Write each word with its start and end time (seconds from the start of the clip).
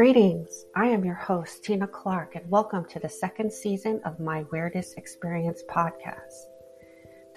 Greetings. 0.00 0.64
I 0.74 0.86
am 0.86 1.04
your 1.04 1.14
host, 1.14 1.62
Tina 1.62 1.86
Clark, 1.86 2.34
and 2.34 2.50
welcome 2.50 2.86
to 2.86 2.98
the 2.98 3.06
second 3.10 3.52
season 3.52 4.00
of 4.06 4.18
my 4.18 4.46
Weirdest 4.50 4.96
Experience 4.96 5.62
podcast. 5.68 6.46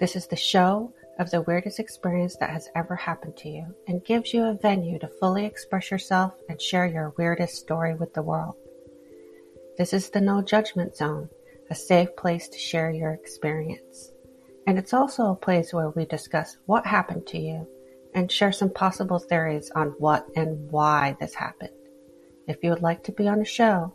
This 0.00 0.16
is 0.16 0.26
the 0.26 0.34
show 0.34 0.90
of 1.18 1.30
the 1.30 1.42
weirdest 1.42 1.78
experience 1.78 2.36
that 2.38 2.48
has 2.48 2.70
ever 2.74 2.96
happened 2.96 3.36
to 3.36 3.50
you 3.50 3.66
and 3.86 4.02
gives 4.06 4.32
you 4.32 4.44
a 4.44 4.54
venue 4.54 4.98
to 5.00 5.08
fully 5.20 5.44
express 5.44 5.90
yourself 5.90 6.32
and 6.48 6.58
share 6.58 6.86
your 6.86 7.12
weirdest 7.18 7.56
story 7.56 7.94
with 7.96 8.14
the 8.14 8.22
world. 8.22 8.54
This 9.76 9.92
is 9.92 10.08
the 10.08 10.22
no 10.22 10.40
judgment 10.40 10.96
zone, 10.96 11.28
a 11.68 11.74
safe 11.74 12.16
place 12.16 12.48
to 12.48 12.56
share 12.56 12.90
your 12.90 13.12
experience. 13.12 14.12
And 14.66 14.78
it's 14.78 14.94
also 14.94 15.30
a 15.30 15.36
place 15.36 15.74
where 15.74 15.90
we 15.90 16.06
discuss 16.06 16.56
what 16.64 16.86
happened 16.86 17.26
to 17.26 17.38
you 17.38 17.68
and 18.14 18.32
share 18.32 18.52
some 18.52 18.70
possible 18.70 19.18
theories 19.18 19.70
on 19.72 19.88
what 19.98 20.26
and 20.34 20.70
why 20.70 21.14
this 21.20 21.34
happened. 21.34 21.68
If 22.46 22.58
you 22.62 22.68
would 22.70 22.82
like 22.82 23.02
to 23.04 23.12
be 23.12 23.26
on 23.26 23.38
the 23.38 23.44
show, 23.46 23.94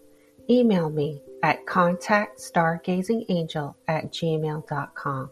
email 0.49 0.89
me 0.89 1.21
at 1.43 1.67
contactstargazingangel 1.67 3.75
at 3.87 4.11
gmail.com. 4.11 5.31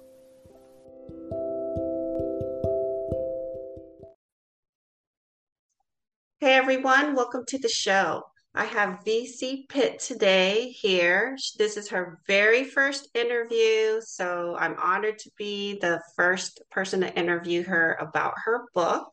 Hey 6.39 6.53
everyone, 6.53 7.15
welcome 7.15 7.43
to 7.47 7.57
the 7.57 7.67
show. 7.67 8.21
I 8.53 8.65
have 8.65 9.03
VC 9.03 9.67
Pitt 9.67 9.97
today 9.97 10.69
here. 10.69 11.35
This 11.57 11.77
is 11.77 11.89
her 11.89 12.19
very 12.27 12.63
first 12.63 13.09
interview, 13.15 13.99
so 14.01 14.55
I'm 14.59 14.77
honored 14.77 15.17
to 15.19 15.31
be 15.39 15.79
the 15.79 15.99
first 16.15 16.61
person 16.69 17.01
to 17.01 17.11
interview 17.17 17.63
her 17.63 17.97
about 17.99 18.35
her 18.45 18.65
book. 18.75 19.07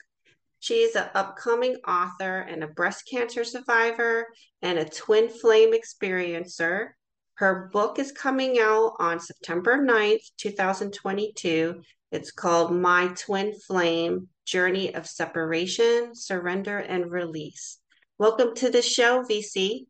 She's 0.65 0.97
an 0.97 1.11
upcoming 1.13 1.77
author 1.87 2.39
and 2.39 2.65
a 2.65 2.69
breast 2.69 3.07
cancer 3.07 3.45
survivor 3.45 4.29
and 4.63 4.79
a 4.79 4.89
twin 4.89 5.29
flame 5.29 5.75
experiencer. 5.75 6.93
Her 7.35 7.69
book 7.71 7.99
is 7.99 8.13
coming 8.13 8.59
out 8.59 8.95
on 8.99 9.21
September 9.21 9.77
9th, 9.77 10.23
2022. 10.39 11.83
It's 12.13 12.31
called 12.31 12.75
My 12.75 13.09
Twin 13.09 13.53
Flame 13.67 14.29
Journey 14.47 14.95
of 14.95 15.07
Separation, 15.07 16.15
Surrender, 16.15 16.79
and 16.79 17.11
Release. 17.11 17.77
Welcome 18.17 18.55
to 18.55 18.71
the 18.71 18.81
show, 18.81 19.23
VC. 19.23 19.85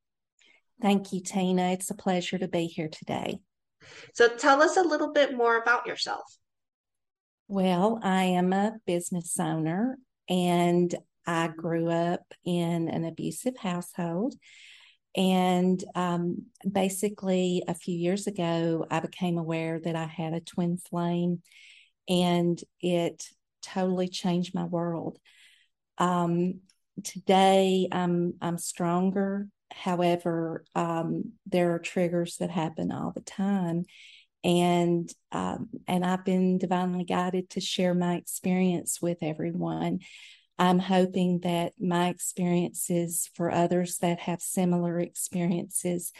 Thank 0.82 1.12
you, 1.12 1.20
Tina. 1.20 1.70
It's 1.70 1.90
a 1.90 1.94
pleasure 1.94 2.38
to 2.38 2.48
be 2.48 2.66
here 2.66 2.88
today. 2.88 3.38
So, 4.14 4.26
tell 4.26 4.60
us 4.60 4.76
a 4.76 4.82
little 4.82 5.12
bit 5.12 5.36
more 5.36 5.56
about 5.56 5.86
yourself. 5.86 6.24
Well, 7.46 8.00
I 8.02 8.24
am 8.24 8.52
a 8.52 8.72
business 8.84 9.38
owner 9.38 9.98
and 10.28 10.94
I 11.26 11.48
grew 11.48 11.88
up 11.90 12.22
in 12.44 12.88
an 12.88 13.04
abusive 13.04 13.56
household. 13.56 14.34
And 15.16 15.82
um, 15.94 16.46
basically, 16.70 17.62
a 17.68 17.74
few 17.74 17.96
years 17.96 18.26
ago, 18.26 18.84
I 18.90 19.00
became 19.00 19.38
aware 19.38 19.80
that 19.80 19.94
I 19.94 20.06
had 20.06 20.34
a 20.34 20.40
twin 20.40 20.76
flame, 20.76 21.40
and 22.08 22.60
it 22.80 23.24
totally 23.62 24.08
changed 24.08 24.54
my 24.54 24.64
world. 24.64 25.18
Um, 25.98 26.60
today 27.02 27.88
I'm 27.90 28.34
I'm 28.40 28.58
stronger. 28.58 29.48
However, 29.72 30.64
um, 30.74 31.32
there 31.46 31.74
are 31.74 31.78
triggers 31.78 32.36
that 32.36 32.50
happen 32.50 32.92
all 32.92 33.12
the 33.12 33.20
time, 33.20 33.84
and 34.44 35.10
um, 35.32 35.70
and 35.88 36.04
I've 36.04 36.24
been 36.24 36.58
divinely 36.58 37.04
guided 37.04 37.50
to 37.50 37.60
share 37.60 37.94
my 37.94 38.16
experience 38.16 39.00
with 39.00 39.18
everyone. 39.22 40.00
I'm 40.58 40.78
hoping 40.78 41.40
that 41.40 41.72
my 41.80 42.08
experiences 42.08 43.28
for 43.34 43.50
others 43.50 43.98
that 43.98 44.20
have 44.20 44.40
similar 44.40 45.00
experiences, 45.00 46.12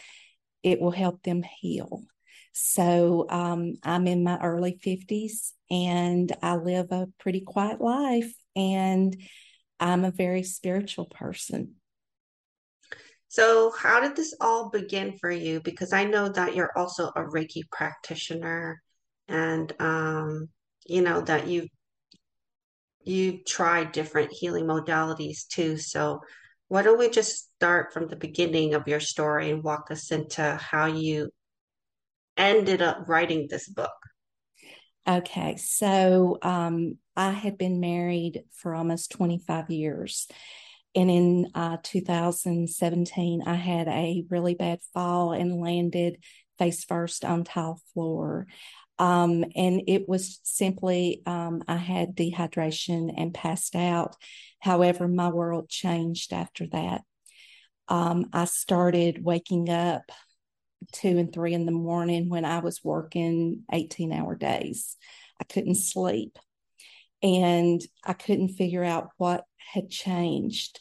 it 0.64 0.80
will 0.80 0.90
help 0.90 1.23
them 1.23 1.42
heal. 1.42 2.02
So 2.52 3.27
um, 3.30 3.74
I'm 3.83 4.07
in 4.07 4.24
my 4.24 4.39
early 4.40 4.79
50s 4.84 5.52
and 5.70 6.34
I 6.42 6.57
live 6.57 6.90
a 6.90 7.08
pretty 7.20 7.40
quiet 7.40 7.80
life. 7.80 8.33
And 8.57 9.17
I'm 9.79 10.05
a 10.05 10.11
very 10.11 10.45
spiritual 10.45 11.07
person. 11.07 11.74
So, 13.34 13.72
how 13.77 13.98
did 13.98 14.14
this 14.14 14.33
all 14.40 14.70
begin 14.70 15.18
for 15.18 15.28
you? 15.28 15.61
Because 15.61 15.92
I 15.92 16.05
know 16.05 16.28
that 16.28 16.55
you're 16.55 16.70
also 16.78 17.08
a 17.08 17.24
Reiki 17.24 17.62
practitioner, 17.68 18.80
and 19.27 19.72
um, 19.80 20.50
you 20.86 21.02
know 21.02 21.20
that 21.20 21.48
you 21.48 21.67
you 23.02 23.42
tried 23.42 23.90
different 23.90 24.30
healing 24.30 24.67
modalities 24.67 25.48
too. 25.48 25.78
So, 25.78 26.20
why 26.68 26.83
don't 26.83 26.96
we 26.96 27.11
just 27.11 27.50
start 27.56 27.92
from 27.92 28.06
the 28.06 28.14
beginning 28.14 28.74
of 28.74 28.86
your 28.86 29.00
story 29.00 29.51
and 29.51 29.64
walk 29.64 29.90
us 29.90 30.12
into 30.12 30.56
how 30.62 30.86
you 30.86 31.30
ended 32.36 32.83
up 32.83 33.08
writing 33.08 33.48
this 33.51 33.68
book? 33.68 33.90
Okay, 35.08 35.56
so 35.56 36.39
um, 36.40 36.98
I 37.16 37.33
had 37.33 37.58
been 37.58 37.80
married 37.80 38.45
for 38.52 38.77
almost 38.77 39.11
25 39.11 39.70
years. 39.70 40.28
And 40.95 41.11
in 41.11 41.51
uh, 41.55 41.79
2017, 41.83 43.43
I 43.47 43.55
had 43.55 43.89
a 43.89 44.25
really 44.31 44.55
bad 44.55 44.81
fall 44.93 45.33
and 45.33 45.61
landed 45.61 46.19
face 46.59 46.85
first 46.85 47.25
on 47.25 47.45
tile 47.45 47.81
floor. 47.93 48.47
Um, 48.99 49.45
and 49.57 49.83
it 49.89 50.09
was 50.09 50.39
simply, 50.45 51.23
um, 51.27 51.65
I 51.67 51.77
had 51.77 52.15
dehydration 52.15 53.13
and 53.17 53.35
passed 53.35 53.75
out. 53.75 54.15
However, 54.61 55.09
my 55.09 55.31
world 55.31 55.69
changed 55.69 56.33
after 56.33 56.67
that. 56.69 57.03
Um, 57.89 58.27
I 58.33 58.45
started 58.45 59.25
waking 59.25 59.69
up 59.69 60.11
two 60.93 61.19
and 61.19 61.33
three 61.33 61.55
in 61.55 61.67
the 61.67 61.73
morning 61.73 62.29
when 62.29 62.45
I 62.45 62.61
was 62.61 62.85
working 62.85 63.65
18 63.73 64.13
hour 64.13 64.37
days. 64.37 64.97
I 65.41 65.45
couldn't 65.45 65.75
sleep 65.75 66.39
and 67.23 67.81
I 68.05 68.13
couldn't 68.13 68.51
figure 68.51 68.85
out 68.85 69.09
what 69.17 69.45
had 69.73 69.91
changed. 69.91 70.80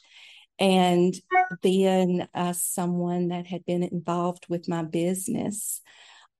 And 0.59 1.15
then 1.63 2.27
uh, 2.33 2.53
someone 2.53 3.29
that 3.29 3.47
had 3.47 3.65
been 3.65 3.83
involved 3.83 4.45
with 4.49 4.69
my 4.69 4.83
business, 4.83 5.81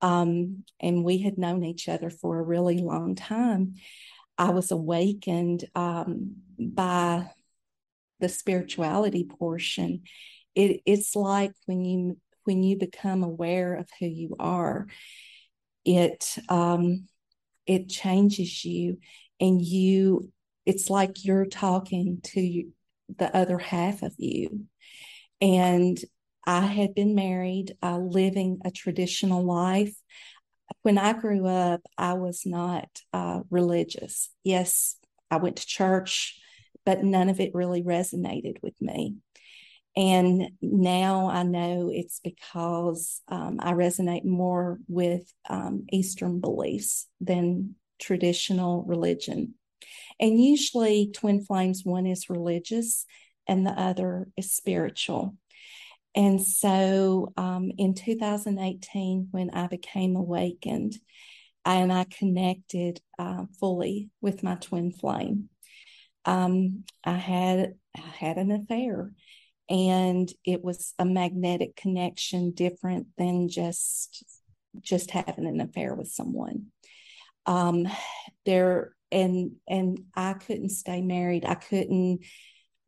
um, 0.00 0.64
and 0.80 1.04
we 1.04 1.18
had 1.18 1.36
known 1.36 1.64
each 1.64 1.88
other 1.88 2.10
for 2.10 2.38
a 2.38 2.42
really 2.42 2.78
long 2.78 3.16
time. 3.16 3.74
I 4.38 4.50
was 4.50 4.70
awakened 4.70 5.64
um, 5.74 6.36
by 6.58 7.30
the 8.20 8.28
spirituality 8.28 9.24
portion. 9.24 10.02
It, 10.54 10.80
it's 10.86 11.16
like 11.16 11.52
when 11.66 11.84
you 11.84 12.18
when 12.44 12.62
you 12.62 12.76
become 12.76 13.24
aware 13.24 13.74
of 13.74 13.88
who 13.98 14.06
you 14.06 14.36
are, 14.38 14.86
it 15.84 16.36
um, 16.48 17.08
it 17.66 17.88
changes 17.88 18.64
you, 18.64 18.98
and 19.40 19.60
you. 19.60 20.30
It's 20.66 20.90
like 20.90 21.24
you're 21.24 21.46
talking 21.46 22.20
to 22.24 22.64
the 23.18 23.36
other 23.36 23.58
half 23.58 24.02
of 24.02 24.14
you, 24.18 24.66
and 25.40 25.98
I 26.46 26.60
had 26.60 26.94
been 26.94 27.14
married, 27.14 27.76
uh, 27.82 27.98
living 27.98 28.60
a 28.64 28.70
traditional 28.70 29.44
life. 29.44 29.94
When 30.82 30.98
I 30.98 31.12
grew 31.12 31.46
up, 31.46 31.82
I 31.96 32.14
was 32.14 32.42
not 32.44 32.88
uh, 33.12 33.40
religious. 33.50 34.30
Yes, 34.42 34.96
I 35.30 35.36
went 35.36 35.56
to 35.56 35.66
church, 35.66 36.38
but 36.84 37.02
none 37.02 37.28
of 37.28 37.40
it 37.40 37.54
really 37.54 37.82
resonated 37.82 38.56
with 38.62 38.74
me. 38.80 39.16
And 39.96 40.50
now 40.60 41.28
I 41.28 41.44
know 41.44 41.90
it's 41.92 42.20
because 42.20 43.22
um, 43.28 43.58
I 43.60 43.72
resonate 43.72 44.24
more 44.24 44.78
with 44.88 45.32
um, 45.48 45.84
Eastern 45.92 46.40
beliefs 46.40 47.06
than 47.20 47.76
traditional 48.00 48.82
religion. 48.84 49.54
And 50.20 50.42
usually, 50.42 51.10
twin 51.12 51.44
flames, 51.44 51.82
one 51.84 52.06
is 52.06 52.30
religious 52.30 53.06
and 53.46 53.66
the 53.66 53.70
other 53.70 54.28
is 54.36 54.52
spiritual. 54.52 55.36
And 56.14 56.40
so 56.40 57.32
um, 57.36 57.72
in 57.76 57.94
2018, 57.94 59.28
when 59.32 59.50
I 59.50 59.66
became 59.66 60.16
awakened 60.16 60.94
and 61.64 61.92
I 61.92 62.04
connected 62.04 63.00
uh, 63.18 63.46
fully 63.58 64.10
with 64.20 64.42
my 64.42 64.54
twin 64.54 64.92
flame, 64.92 65.48
um, 66.24 66.84
I 67.02 67.16
had 67.16 67.74
I 67.96 68.00
had 68.00 68.38
an 68.38 68.50
affair 68.50 69.10
and 69.68 70.30
it 70.44 70.62
was 70.62 70.94
a 70.98 71.04
magnetic 71.04 71.76
connection 71.76 72.52
different 72.52 73.08
than 73.16 73.48
just 73.48 74.24
just 74.80 75.10
having 75.10 75.46
an 75.46 75.60
affair 75.60 75.94
with 75.94 76.08
someone 76.08 76.66
um 77.46 77.86
there 78.44 78.92
and 79.14 79.52
and 79.68 80.00
i 80.14 80.34
couldn't 80.34 80.70
stay 80.70 81.00
married 81.00 81.44
i 81.44 81.54
couldn't 81.54 82.20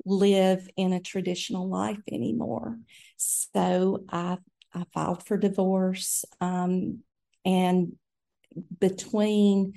live 0.05 0.69
in 0.77 0.93
a 0.93 1.01
traditional 1.01 1.69
life 1.69 2.03
anymore 2.11 2.79
so 3.17 4.05
i 4.11 4.37
i 4.75 4.85
filed 4.93 5.23
for 5.27 5.37
divorce 5.37 6.25
um 6.41 7.01
and 7.45 7.93
between 8.79 9.75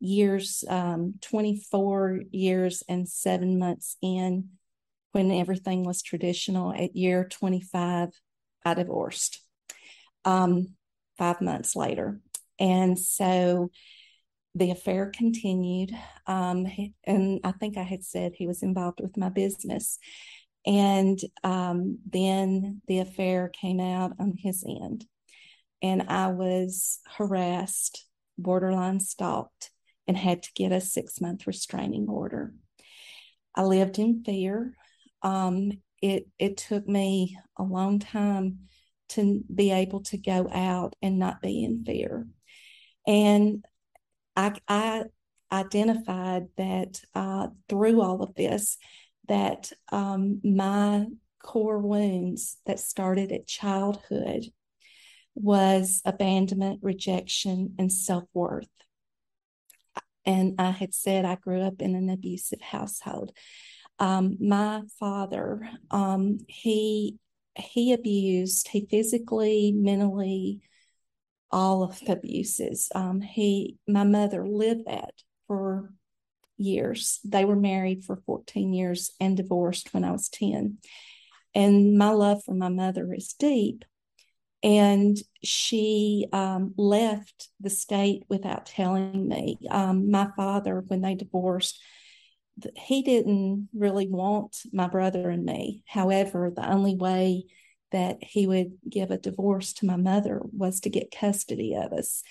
years 0.00 0.64
um 0.68 1.14
24 1.20 2.20
years 2.30 2.82
and 2.88 3.08
7 3.08 3.58
months 3.58 3.96
in 4.00 4.50
when 5.12 5.30
everything 5.30 5.84
was 5.84 6.02
traditional. 6.02 6.72
At 6.72 6.96
year 6.96 7.24
25, 7.24 8.10
I 8.64 8.74
divorced 8.74 9.42
um, 10.24 10.74
five 11.16 11.40
months 11.40 11.74
later. 11.74 12.20
And 12.58 12.98
so 12.98 13.70
the 14.54 14.70
affair 14.70 15.12
continued. 15.14 15.92
Um, 16.26 16.66
and 17.04 17.40
I 17.44 17.52
think 17.52 17.76
I 17.76 17.82
had 17.82 18.04
said 18.04 18.32
he 18.34 18.46
was 18.46 18.62
involved 18.62 19.00
with 19.00 19.16
my 19.16 19.28
business. 19.28 19.98
And 20.66 21.18
um, 21.44 21.98
then 22.06 22.82
the 22.88 22.98
affair 22.98 23.48
came 23.48 23.80
out 23.80 24.12
on 24.18 24.34
his 24.36 24.64
end. 24.66 25.06
And 25.80 26.02
I 26.08 26.28
was 26.28 26.98
harassed, 27.16 28.04
borderline 28.36 29.00
stalked, 29.00 29.70
and 30.06 30.16
had 30.16 30.42
to 30.42 30.50
get 30.54 30.72
a 30.72 30.80
six 30.80 31.20
month 31.20 31.46
restraining 31.46 32.08
order. 32.08 32.52
I 33.54 33.62
lived 33.62 33.98
in 33.98 34.24
fear. 34.24 34.74
Um, 35.22 35.72
it 36.00 36.28
it 36.38 36.56
took 36.56 36.86
me 36.86 37.38
a 37.56 37.62
long 37.62 37.98
time 37.98 38.60
to 39.10 39.42
be 39.52 39.70
able 39.70 40.02
to 40.04 40.18
go 40.18 40.48
out 40.52 40.94
and 41.02 41.18
not 41.18 41.40
be 41.40 41.64
in 41.64 41.84
fear. 41.84 42.26
And 43.06 43.64
I, 44.38 44.52
I 44.68 45.04
identified 45.50 46.46
that 46.56 47.00
uh, 47.14 47.48
through 47.68 48.00
all 48.00 48.22
of 48.22 48.36
this, 48.36 48.78
that 49.26 49.72
um, 49.90 50.40
my 50.44 51.06
core 51.42 51.80
wounds 51.80 52.58
that 52.64 52.78
started 52.78 53.32
at 53.32 53.48
childhood 53.48 54.44
was 55.34 56.02
abandonment, 56.04 56.80
rejection, 56.82 57.74
and 57.78 57.92
self 57.92 58.24
worth. 58.32 58.68
And 60.24 60.54
I 60.60 60.70
had 60.70 60.94
said 60.94 61.24
I 61.24 61.34
grew 61.34 61.62
up 61.62 61.82
in 61.82 61.96
an 61.96 62.08
abusive 62.08 62.60
household. 62.60 63.32
Um, 63.98 64.36
my 64.40 64.82
father, 65.00 65.68
um, 65.90 66.38
he 66.46 67.18
he 67.56 67.92
abused, 67.92 68.68
he 68.68 68.86
physically, 68.88 69.72
mentally, 69.72 70.60
all 71.50 71.82
of 71.82 72.00
abuses. 72.08 72.88
Um, 72.94 73.20
he, 73.20 73.78
my 73.86 74.04
mother 74.04 74.46
lived 74.46 74.86
that 74.86 75.14
for 75.46 75.92
years. 76.56 77.20
They 77.24 77.44
were 77.44 77.56
married 77.56 78.04
for 78.04 78.16
14 78.26 78.72
years 78.72 79.12
and 79.20 79.36
divorced 79.36 79.94
when 79.94 80.04
I 80.04 80.12
was 80.12 80.28
10. 80.28 80.78
And 81.54 81.98
my 81.98 82.10
love 82.10 82.42
for 82.44 82.54
my 82.54 82.68
mother 82.68 83.12
is 83.12 83.32
deep. 83.32 83.84
And 84.62 85.16
she 85.42 86.26
um, 86.32 86.74
left 86.76 87.48
the 87.60 87.70
state 87.70 88.24
without 88.28 88.66
telling 88.66 89.28
me. 89.28 89.56
Um, 89.70 90.10
my 90.10 90.28
father, 90.36 90.82
when 90.86 91.00
they 91.00 91.14
divorced, 91.14 91.80
he 92.76 93.02
didn't 93.02 93.68
really 93.72 94.08
want 94.08 94.56
my 94.72 94.88
brother 94.88 95.30
and 95.30 95.44
me. 95.44 95.84
However, 95.86 96.50
the 96.54 96.68
only 96.68 96.96
way 96.96 97.44
that 97.92 98.18
he 98.22 98.46
would 98.46 98.72
give 98.88 99.10
a 99.10 99.18
divorce 99.18 99.72
to 99.74 99.86
my 99.86 99.96
mother 99.96 100.40
was 100.52 100.80
to 100.80 100.90
get 100.90 101.14
custody 101.16 101.74
of 101.74 101.92
us. 101.92 102.22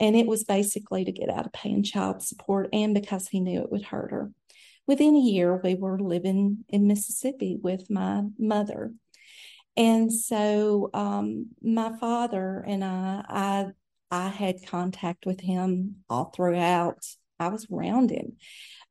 And 0.00 0.16
it 0.16 0.26
was 0.26 0.44
basically 0.44 1.04
to 1.04 1.12
get 1.12 1.30
out 1.30 1.46
of 1.46 1.52
paying 1.52 1.82
child 1.82 2.22
support 2.22 2.68
and 2.72 2.94
because 2.94 3.28
he 3.28 3.40
knew 3.40 3.62
it 3.62 3.70
would 3.70 3.84
hurt 3.84 4.10
her. 4.10 4.32
Within 4.86 5.16
a 5.16 5.20
year, 5.20 5.60
we 5.62 5.74
were 5.74 5.98
living 5.98 6.64
in 6.68 6.86
Mississippi 6.86 7.58
with 7.62 7.90
my 7.90 8.22
mother. 8.38 8.92
And 9.76 10.12
so 10.12 10.90
um, 10.94 11.48
my 11.62 11.96
father 11.98 12.64
and 12.66 12.84
I, 12.84 13.24
I, 13.28 13.66
I 14.10 14.28
had 14.28 14.66
contact 14.66 15.26
with 15.26 15.40
him 15.40 15.96
all 16.08 16.26
throughout. 16.26 17.04
I 17.40 17.48
was 17.48 17.66
around 17.72 18.10
him, 18.10 18.36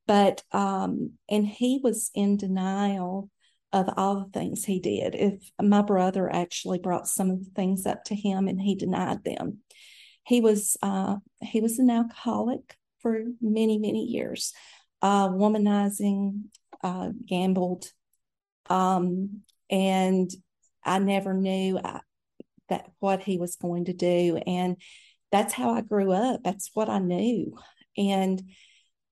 but 0.05 0.43
um, 0.51 1.11
and 1.29 1.47
he 1.47 1.79
was 1.81 2.11
in 2.13 2.35
denial 2.35 3.29
of 3.73 3.89
all 3.97 4.15
the 4.23 4.39
things 4.39 4.63
he 4.63 4.79
did. 4.79 5.15
If 5.15 5.51
my 5.61 5.81
brother 5.81 6.31
actually 6.31 6.77
brought 6.77 7.07
some 7.07 7.31
of 7.31 7.43
the 7.43 7.51
things 7.55 7.85
up 7.85 8.05
to 8.05 8.15
him 8.15 8.47
and 8.47 8.61
he 8.61 8.75
denied 8.75 9.23
them, 9.23 9.57
he 10.25 10.39
was 10.39 10.77
uh, 10.81 11.17
he 11.41 11.59
was 11.59 11.79
an 11.79 11.89
alcoholic 11.89 12.77
for 12.99 13.25
many 13.41 13.77
many 13.79 14.05
years, 14.05 14.53
uh, 15.01 15.27
womanizing, 15.27 16.43
uh, 16.83 17.09
gambled, 17.27 17.87
um, 18.69 19.41
and 19.69 20.29
I 20.85 20.99
never 20.99 21.33
knew 21.33 21.79
I, 21.83 21.89
uh, 21.89 21.99
that 22.69 22.91
what 22.99 23.21
he 23.21 23.37
was 23.37 23.57
going 23.57 23.85
to 23.85 23.93
do, 23.93 24.37
and 24.47 24.77
that's 25.31 25.53
how 25.53 25.71
I 25.71 25.81
grew 25.81 26.11
up. 26.11 26.41
That's 26.43 26.69
what 26.73 26.89
I 26.89 26.99
knew, 26.99 27.57
and 27.97 28.41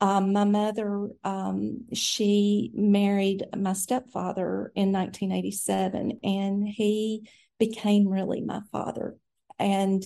um, 0.01 0.33
my 0.33 0.45
mother, 0.45 1.09
um, 1.23 1.85
she 1.93 2.71
married 2.73 3.45
my 3.55 3.73
stepfather 3.73 4.71
in 4.73 4.91
1987, 4.91 6.19
and 6.23 6.67
he 6.67 7.29
became 7.59 8.07
really 8.07 8.41
my 8.41 8.61
father. 8.71 9.15
And 9.59 10.05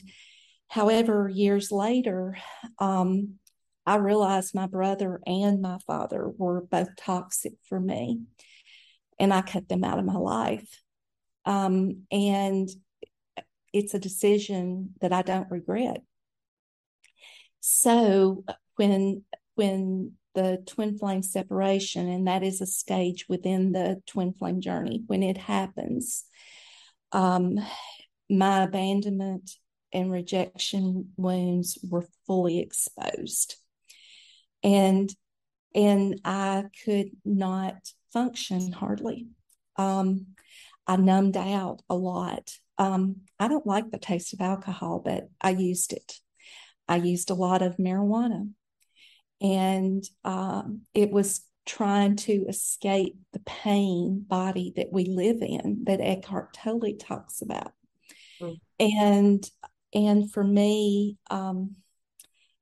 however, 0.67 1.29
years 1.29 1.71
later, 1.71 2.37
um, 2.77 3.35
I 3.85 3.95
realized 3.95 4.53
my 4.53 4.67
brother 4.67 5.21
and 5.25 5.61
my 5.61 5.77
father 5.87 6.27
were 6.27 6.59
both 6.59 6.89
toxic 6.97 7.53
for 7.69 7.79
me, 7.79 8.19
and 9.17 9.33
I 9.33 9.43
cut 9.43 9.69
them 9.69 9.85
out 9.85 9.97
of 9.97 10.03
my 10.03 10.17
life. 10.17 10.81
Um, 11.45 12.03
and 12.11 12.67
it's 13.71 13.93
a 13.93 13.99
decision 13.99 14.95
that 14.99 15.13
I 15.13 15.21
don't 15.21 15.49
regret. 15.49 16.01
So 17.61 18.43
when 18.75 19.23
when 19.55 20.13
the 20.33 20.61
twin 20.65 20.97
flame 20.97 21.23
separation, 21.23 22.07
and 22.07 22.27
that 22.27 22.43
is 22.43 22.61
a 22.61 22.65
stage 22.65 23.25
within 23.27 23.71
the 23.71 24.01
twin 24.05 24.33
flame 24.33 24.61
journey, 24.61 25.03
when 25.07 25.23
it 25.23 25.37
happens, 25.37 26.25
um, 27.11 27.57
my 28.29 28.63
abandonment 28.63 29.51
and 29.93 30.11
rejection 30.11 31.11
wounds 31.15 31.79
were 31.89 32.05
fully 32.27 32.59
exposed. 32.59 33.55
And 34.63 35.13
and 35.73 36.21
I 36.23 36.65
could 36.85 37.11
not 37.25 37.75
function 38.13 38.71
hardly. 38.71 39.27
Um, 39.75 40.27
I 40.87 40.95
numbed 40.95 41.35
out 41.35 41.81
a 41.89 41.95
lot. 41.95 42.51
Um, 42.77 43.17
I 43.39 43.49
don't 43.49 43.67
like 43.67 43.91
the 43.91 43.97
taste 43.97 44.33
of 44.33 44.39
alcohol, 44.39 45.01
but 45.03 45.29
I 45.41 45.49
used 45.49 45.91
it. 45.91 46.13
I 46.87 46.97
used 46.97 47.29
a 47.29 47.35
lot 47.35 47.61
of 47.61 47.77
marijuana 47.77 48.49
and 49.41 50.03
um, 50.23 50.81
it 50.93 51.11
was 51.11 51.41
trying 51.65 52.15
to 52.15 52.45
escape 52.47 53.17
the 53.33 53.39
pain 53.39 54.23
body 54.27 54.73
that 54.75 54.91
we 54.91 55.05
live 55.05 55.41
in 55.41 55.83
that 55.85 55.99
Eckhart 55.99 56.53
Tolle 56.53 56.95
talks 56.99 57.41
about. 57.41 57.73
Mm. 58.41 58.59
And 58.79 59.49
and 59.93 60.31
for 60.31 60.43
me, 60.43 61.17
um, 61.29 61.75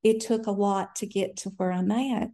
it 0.02 0.20
took 0.20 0.46
a 0.46 0.52
lot 0.52 0.96
to 0.96 1.06
get 1.06 1.38
to 1.38 1.50
where 1.50 1.72
I'm 1.72 1.90
at. 1.90 2.30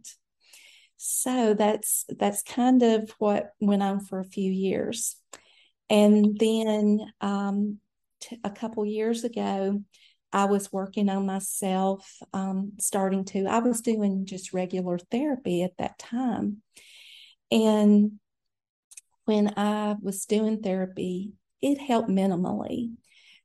So 0.97 1.55
that's 1.55 2.05
that's 2.19 2.43
kind 2.43 2.83
of 2.83 3.09
what 3.17 3.51
went 3.59 3.81
on 3.81 4.01
for 4.01 4.19
a 4.19 4.25
few 4.25 4.51
years, 4.51 5.15
and 5.89 6.37
then 6.37 6.99
um, 7.21 7.79
t- 8.19 8.39
a 8.43 8.51
couple 8.51 8.85
years 8.85 9.23
ago, 9.23 9.81
I 10.33 10.45
was 10.45 10.71
working 10.71 11.09
on 11.09 11.25
myself, 11.25 12.19
um, 12.33 12.73
starting 12.79 13.25
to, 13.25 13.45
I 13.45 13.59
was 13.59 13.81
doing 13.81 14.25
just 14.25 14.53
regular 14.53 14.97
therapy 14.97 15.63
at 15.63 15.77
that 15.77 15.99
time. 15.99 16.61
And 17.51 18.13
when 19.25 19.53
I 19.57 19.95
was 20.01 20.25
doing 20.25 20.61
therapy, 20.61 21.33
it 21.61 21.77
helped 21.79 22.09
minimally. 22.09 22.93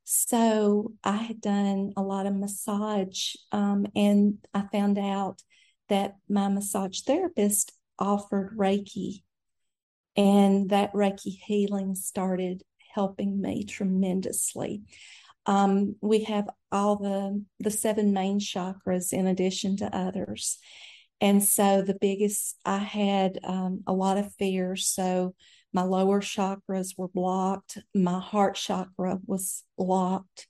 So 0.05 0.93
I 1.03 1.17
had 1.17 1.41
done 1.41 1.91
a 1.97 2.01
lot 2.01 2.25
of 2.25 2.35
massage, 2.35 3.35
um, 3.51 3.87
and 3.93 4.37
I 4.53 4.63
found 4.71 4.97
out 4.97 5.41
that 5.89 6.15
my 6.29 6.47
massage 6.47 7.01
therapist 7.01 7.73
offered 7.99 8.57
Reiki, 8.57 9.23
and 10.15 10.69
that 10.69 10.93
Reiki 10.93 11.37
healing 11.45 11.93
started 11.93 12.63
helping 12.93 13.41
me 13.41 13.65
tremendously. 13.65 14.83
Um, 15.47 15.95
we 16.01 16.23
have 16.25 16.49
all 16.71 16.97
the 16.97 17.43
the 17.59 17.71
seven 17.71 18.13
main 18.13 18.39
chakras 18.39 19.13
in 19.13 19.27
addition 19.27 19.77
to 19.77 19.95
others, 19.95 20.59
and 21.21 21.43
so 21.43 21.81
the 21.81 21.97
biggest 21.99 22.57
I 22.65 22.77
had 22.79 23.39
um, 23.43 23.83
a 23.87 23.93
lot 23.93 24.17
of 24.17 24.33
fear. 24.35 24.75
So 24.75 25.33
my 25.73 25.83
lower 25.83 26.21
chakras 26.21 26.97
were 26.97 27.07
blocked. 27.07 27.77
My 27.95 28.19
heart 28.19 28.55
chakra 28.55 29.19
was 29.25 29.63
locked. 29.77 30.47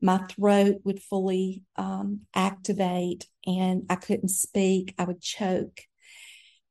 My 0.00 0.18
throat 0.18 0.82
would 0.84 1.02
fully 1.02 1.62
um, 1.76 2.20
activate, 2.34 3.26
and 3.46 3.84
I 3.88 3.96
couldn't 3.96 4.28
speak. 4.28 4.94
I 4.98 5.04
would 5.04 5.22
choke. 5.22 5.80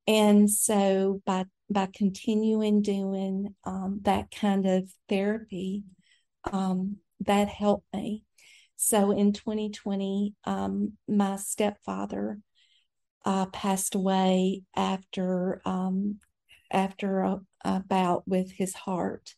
And 0.07 0.49
so 0.49 1.21
by 1.25 1.45
by 1.69 1.87
continuing 1.93 2.81
doing 2.81 3.55
um, 3.63 3.99
that 4.03 4.29
kind 4.31 4.67
of 4.67 4.89
therapy, 5.09 5.83
um, 6.51 6.97
that 7.22 7.48
helped 7.48 7.93
me. 7.93 8.24
So 8.75 9.12
in 9.12 9.34
2020, 9.34 10.34
um, 10.46 10.93
my 11.08 11.38
stepfather 11.38 12.39
uh, 13.25 13.46
passed 13.48 13.96
away 13.96 14.63
after 14.75 15.62
um, 15.65 16.20
after 16.72 17.20
a, 17.20 17.39
a 17.63 17.79
bout 17.79 18.27
with 18.27 18.51
his 18.51 18.74
heart. 18.74 19.36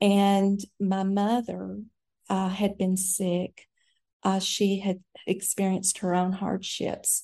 And 0.00 0.60
my 0.80 1.04
mother 1.04 1.80
uh, 2.28 2.48
had 2.48 2.76
been 2.78 2.96
sick. 2.96 3.66
Uh, 4.22 4.40
she 4.40 4.80
had 4.80 5.00
experienced 5.26 5.98
her 5.98 6.14
own 6.14 6.32
hardships. 6.32 7.22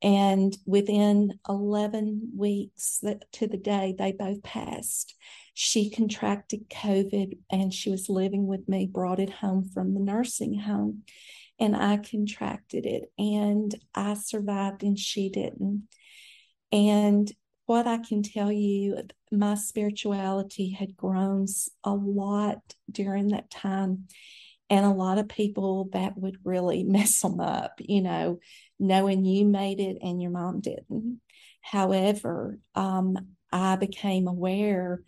And 0.00 0.56
within 0.64 1.38
11 1.48 2.32
weeks 2.36 3.02
to 3.32 3.46
the 3.46 3.56
day, 3.56 3.94
they 3.98 4.12
both 4.12 4.42
passed. 4.42 5.14
She 5.54 5.90
contracted 5.90 6.70
COVID 6.70 7.38
and 7.50 7.74
she 7.74 7.90
was 7.90 8.08
living 8.08 8.46
with 8.46 8.68
me, 8.68 8.86
brought 8.86 9.18
it 9.18 9.30
home 9.30 9.68
from 9.68 9.94
the 9.94 10.00
nursing 10.00 10.58
home. 10.60 11.02
And 11.58 11.74
I 11.74 11.96
contracted 11.96 12.86
it 12.86 13.10
and 13.18 13.74
I 13.92 14.14
survived 14.14 14.84
and 14.84 14.96
she 14.96 15.28
didn't. 15.28 15.88
And 16.70 17.32
what 17.66 17.88
I 17.88 17.98
can 17.98 18.22
tell 18.22 18.52
you, 18.52 19.02
my 19.32 19.54
spirituality 19.54 20.70
had 20.70 20.96
grown 20.96 21.46
a 21.82 21.92
lot 21.92 22.60
during 22.90 23.28
that 23.28 23.50
time. 23.50 24.06
And 24.70 24.84
a 24.84 24.90
lot 24.90 25.18
of 25.18 25.28
people 25.28 25.88
that 25.92 26.16
would 26.16 26.38
really 26.44 26.84
mess 26.84 27.20
them 27.20 27.40
up, 27.40 27.72
you 27.78 28.02
know, 28.02 28.38
knowing 28.78 29.24
you 29.24 29.44
made 29.44 29.80
it 29.80 29.98
and 30.02 30.20
your 30.20 30.30
mom 30.30 30.60
didn't. 30.60 31.20
However, 31.60 32.58
um, 32.74 33.16
I 33.52 33.76
became 33.76 34.26
aware 34.26 35.02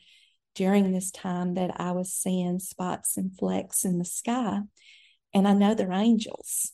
during 0.54 0.92
this 0.92 1.10
time 1.10 1.54
that 1.54 1.80
I 1.80 1.92
was 1.92 2.12
seeing 2.12 2.58
spots 2.58 3.16
and 3.16 3.36
flecks 3.36 3.84
in 3.84 3.98
the 3.98 4.04
sky, 4.04 4.60
and 5.32 5.46
I 5.46 5.52
know 5.54 5.74
they're 5.74 5.92
angels, 5.92 6.72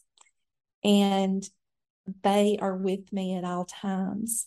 and 0.82 1.46
they 2.22 2.58
are 2.60 2.76
with 2.76 3.12
me 3.12 3.36
at 3.36 3.44
all 3.44 3.64
times. 3.64 4.46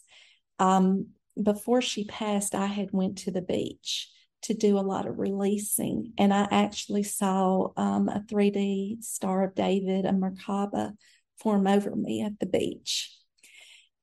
Um, 0.58 1.10
before 1.42 1.82
she 1.82 2.06
passed, 2.06 2.56
I 2.56 2.66
had 2.66 2.90
went 2.92 3.20
to 3.20 3.32
the 3.32 3.42
beach 3.42 4.10
to 4.44 4.54
do 4.54 4.78
a 4.78 4.82
lot 4.82 5.08
of 5.08 5.20
releasing, 5.20 6.14
and 6.18 6.34
I 6.34 6.48
actually 6.50 7.04
saw 7.04 7.70
um, 7.76 8.10
a 8.10 8.24
3D 8.28 9.04
Star 9.04 9.44
of 9.44 9.56
David, 9.56 10.06
a 10.06 10.12
Merkaba, 10.12 10.94
form 11.40 11.68
over 11.68 11.96
me 11.96 12.22
at 12.22 12.40
the 12.40 12.46
beach. 12.46 13.16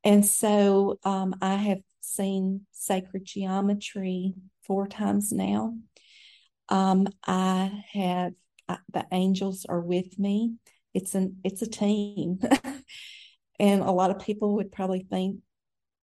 And 0.04 0.24
so 0.24 0.98
um, 1.04 1.34
I 1.42 1.54
have 1.54 1.80
seen 2.00 2.62
sacred 2.70 3.24
geometry 3.24 4.34
four 4.62 4.86
times 4.86 5.32
now. 5.32 5.76
Um, 6.68 7.08
I 7.26 7.82
have 7.92 8.32
I, 8.68 8.78
the 8.92 9.06
angels 9.12 9.66
are 9.68 9.80
with 9.80 10.18
me. 10.18 10.54
It's 10.94 11.14
an 11.14 11.38
it's 11.44 11.62
a 11.62 11.68
team, 11.68 12.38
and 13.60 13.82
a 13.82 13.90
lot 13.90 14.10
of 14.10 14.20
people 14.20 14.56
would 14.56 14.72
probably 14.72 15.06
think 15.08 15.40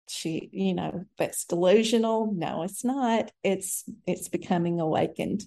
she 0.07 0.49
you 0.51 0.73
know 0.73 1.05
that's 1.17 1.45
delusional. 1.45 2.31
No, 2.33 2.63
it's 2.63 2.83
not. 2.83 3.31
It's 3.43 3.83
it's 4.05 4.29
becoming 4.29 4.79
awakened. 4.79 5.43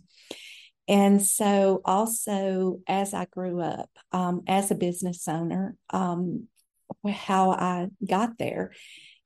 And 0.88 1.20
so, 1.20 1.80
also, 1.84 2.80
as 2.86 3.12
I 3.12 3.24
grew 3.24 3.60
up 3.60 3.90
um, 4.12 4.42
as 4.46 4.70
a 4.70 4.76
business 4.76 5.26
owner, 5.26 5.74
um, 5.90 6.46
how 7.08 7.50
I 7.50 7.88
got 8.08 8.38
there 8.38 8.72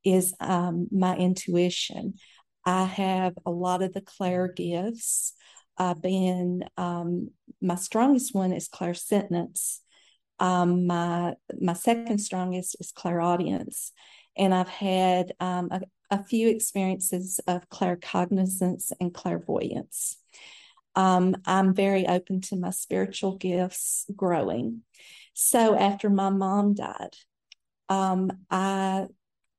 is 0.04 0.34
um, 0.40 0.88
my 0.90 1.16
intuition. 1.16 2.14
I 2.64 2.84
have 2.84 3.34
a 3.44 3.50
lot 3.50 3.82
of 3.82 3.92
the 3.92 4.00
clair 4.00 4.48
gifts. 4.48 5.34
I've 5.76 6.00
been, 6.00 6.64
um, 6.76 7.30
my 7.60 7.74
strongest 7.74 8.34
one 8.34 8.52
is 8.52 8.68
clairsentience. 8.68 9.78
Um, 10.38 10.86
my 10.86 11.34
my 11.60 11.74
second 11.74 12.18
strongest 12.18 12.76
is 12.80 12.92
clairaudience, 12.92 13.92
and 14.40 14.54
I've 14.54 14.70
had 14.70 15.34
um, 15.38 15.68
a, 15.70 15.82
a, 16.10 16.24
few 16.24 16.48
experiences 16.48 17.40
of 17.46 17.68
claircognizance 17.68 18.90
and 18.98 19.12
clairvoyance. 19.12 20.16
Um, 20.96 21.36
I'm 21.44 21.74
very 21.74 22.06
open 22.06 22.40
to 22.42 22.56
my 22.56 22.70
spiritual 22.70 23.36
gifts 23.36 24.06
growing. 24.16 24.80
So 25.34 25.76
after 25.76 26.08
my 26.08 26.30
mom 26.30 26.74
died, 26.74 27.14
um, 27.90 28.30
I 28.50 29.06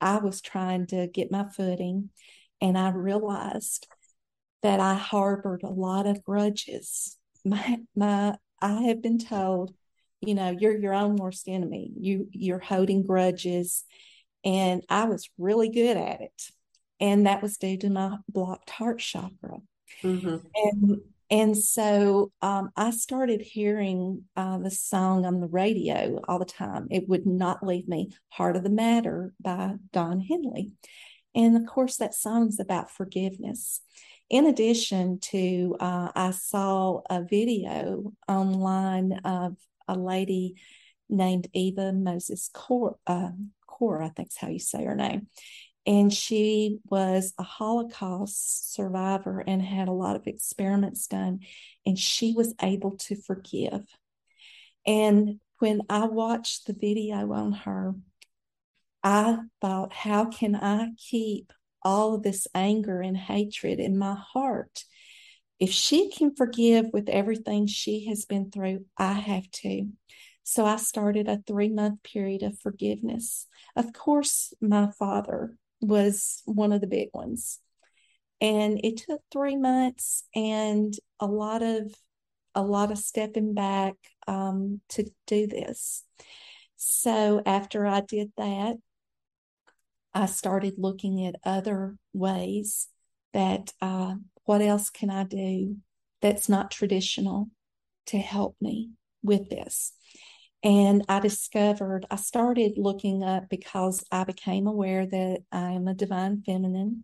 I 0.01 0.17
was 0.17 0.41
trying 0.41 0.87
to 0.87 1.07
get 1.07 1.31
my 1.31 1.45
footing, 1.47 2.09
and 2.59 2.75
I 2.75 2.89
realized 2.89 3.87
that 4.63 4.79
I 4.79 4.95
harbored 4.95 5.61
a 5.63 5.69
lot 5.69 6.07
of 6.07 6.23
grudges. 6.23 7.17
My 7.45 7.77
my 7.95 8.35
I 8.61 8.83
have 8.83 9.01
been 9.01 9.17
told, 9.19 9.73
you 10.21 10.35
know, 10.35 10.51
you're 10.51 10.77
your 10.77 10.93
own 10.93 11.15
worst 11.15 11.47
enemy. 11.47 11.91
You 11.99 12.27
you're 12.31 12.59
holding 12.59 13.03
grudges, 13.03 13.83
and 14.43 14.83
I 14.89 15.05
was 15.05 15.29
really 15.37 15.69
good 15.69 15.97
at 15.97 16.21
it, 16.21 16.43
and 16.99 17.25
that 17.25 17.41
was 17.41 17.57
due 17.57 17.77
to 17.77 17.89
my 17.89 18.17
blocked 18.27 18.69
heart 18.69 18.99
chakra. 18.99 19.59
Mm-hmm. 20.03 20.37
And 20.55 21.01
and 21.31 21.57
so 21.57 22.33
um, 22.41 22.71
I 22.75 22.91
started 22.91 23.41
hearing 23.41 24.25
uh, 24.35 24.57
the 24.57 24.69
song 24.69 25.25
on 25.25 25.39
the 25.39 25.47
radio 25.47 26.19
all 26.27 26.39
the 26.39 26.45
time. 26.45 26.87
It 26.91 27.07
would 27.07 27.25
not 27.25 27.65
leave 27.65 27.87
me. 27.87 28.11
Heart 28.29 28.57
of 28.57 28.63
the 28.63 28.69
Matter 28.69 29.33
by 29.39 29.75
Don 29.93 30.19
Henley. 30.19 30.73
And 31.33 31.55
of 31.55 31.65
course, 31.65 31.95
that 31.97 32.13
song's 32.13 32.59
about 32.59 32.91
forgiveness. 32.91 33.79
In 34.29 34.45
addition 34.45 35.19
to, 35.19 35.77
uh, 35.79 36.11
I 36.13 36.31
saw 36.31 37.01
a 37.09 37.23
video 37.23 38.11
online 38.27 39.13
of 39.23 39.55
a 39.87 39.95
lady 39.95 40.55
named 41.09 41.47
Eva 41.53 41.93
Mozes 41.93 42.49
Kor, 42.53 42.97
uh, 43.07 43.31
Kor 43.81 44.01
I 44.03 44.09
think 44.09 44.29
is 44.29 44.37
how 44.37 44.49
you 44.49 44.59
say 44.59 44.85
her 44.85 44.95
name 44.95 45.27
and 45.85 46.13
she 46.13 46.79
was 46.85 47.33
a 47.37 47.43
Holocaust 47.43 48.73
survivor 48.73 49.43
and 49.45 49.61
had 49.61 49.87
a 49.87 49.93
lot 49.93 50.15
of 50.15 50.27
experiments 50.27 51.07
done, 51.07 51.39
and 51.85 51.97
she 51.97 52.33
was 52.33 52.53
able 52.61 52.97
to 52.97 53.15
forgive. 53.15 53.83
And 54.85 55.39
when 55.59 55.81
I 55.89 56.05
watched 56.05 56.67
the 56.67 56.73
video 56.73 57.31
on 57.31 57.53
her, 57.53 57.95
I 59.03 59.39
thought, 59.59 59.93
how 59.93 60.25
can 60.25 60.55
I 60.55 60.89
keep 60.97 61.51
all 61.81 62.13
of 62.13 62.23
this 62.23 62.47
anger 62.53 63.01
and 63.01 63.17
hatred 63.17 63.79
in 63.79 63.97
my 63.97 64.15
heart? 64.15 64.83
If 65.59 65.71
she 65.71 66.11
can 66.11 66.35
forgive 66.35 66.87
with 66.93 67.09
everything 67.09 67.65
she 67.65 68.05
has 68.07 68.25
been 68.25 68.51
through, 68.51 68.85
I 68.97 69.13
have 69.13 69.49
to. 69.49 69.87
So 70.51 70.65
I 70.65 70.75
started 70.75 71.29
a 71.29 71.41
three 71.47 71.69
month 71.69 72.03
period 72.03 72.43
of 72.43 72.59
forgiveness. 72.59 73.47
Of 73.77 73.93
course, 73.93 74.53
my 74.59 74.91
father 74.99 75.55
was 75.79 76.41
one 76.43 76.73
of 76.73 76.81
the 76.81 76.87
big 76.87 77.07
ones. 77.13 77.59
And 78.41 78.77
it 78.83 78.97
took 78.97 79.21
three 79.31 79.55
months 79.55 80.25
and 80.35 80.93
a 81.21 81.25
lot 81.25 81.63
of 81.63 81.95
a 82.53 82.61
lot 82.61 82.91
of 82.91 82.97
stepping 82.97 83.53
back 83.53 83.93
um, 84.27 84.81
to 84.89 85.09
do 85.25 85.47
this. 85.47 86.03
So 86.75 87.41
after 87.45 87.87
I 87.87 88.01
did 88.01 88.33
that, 88.35 88.75
I 90.13 90.25
started 90.25 90.73
looking 90.77 91.25
at 91.25 91.35
other 91.45 91.95
ways 92.11 92.89
that 93.31 93.71
uh, 93.79 94.15
what 94.43 94.61
else 94.61 94.89
can 94.89 95.11
I 95.11 95.23
do 95.23 95.77
that's 96.21 96.49
not 96.49 96.71
traditional 96.71 97.49
to 98.07 98.17
help 98.17 98.57
me 98.59 98.89
with 99.23 99.49
this. 99.49 99.93
And 100.63 101.03
I 101.09 101.19
discovered, 101.19 102.05
I 102.11 102.17
started 102.17 102.73
looking 102.77 103.23
up 103.23 103.49
because 103.49 104.03
I 104.11 104.23
became 104.23 104.67
aware 104.67 105.05
that 105.05 105.39
I 105.51 105.71
am 105.71 105.87
a 105.87 105.95
divine 105.95 106.43
feminine 106.45 107.03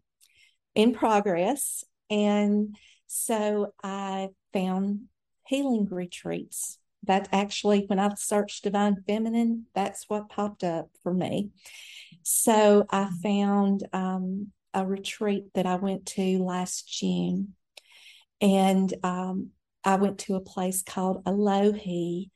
in 0.76 0.94
progress. 0.94 1.84
And 2.10 2.78
so 3.08 3.74
I 3.84 4.30
found 4.54 5.06
healing 5.46 5.88
retreats. 5.90 6.78
That 7.04 7.30
actually, 7.32 7.86
when 7.88 8.00
I 8.00 8.14
searched 8.16 8.64
divine 8.64 8.98
feminine, 9.08 9.68
that's 9.74 10.06
what 10.10 10.30
popped 10.30 10.64
up 10.64 10.90
for 11.04 11.14
me. 11.14 11.52
So 12.24 12.86
I 12.90 13.10
found 13.24 13.88
um, 13.94 14.52
a 14.74 14.86
retreat 14.86 15.46
that 15.54 15.66
I 15.66 15.76
went 15.76 16.06
to 16.08 16.44
last 16.44 16.92
June. 16.92 17.54
And 18.42 18.94
um, 19.04 19.52
I 19.86 19.96
went 19.96 20.20
to 20.20 20.36
a 20.36 20.42
place 20.42 20.82
called 20.82 21.24
Alohi 21.24 22.30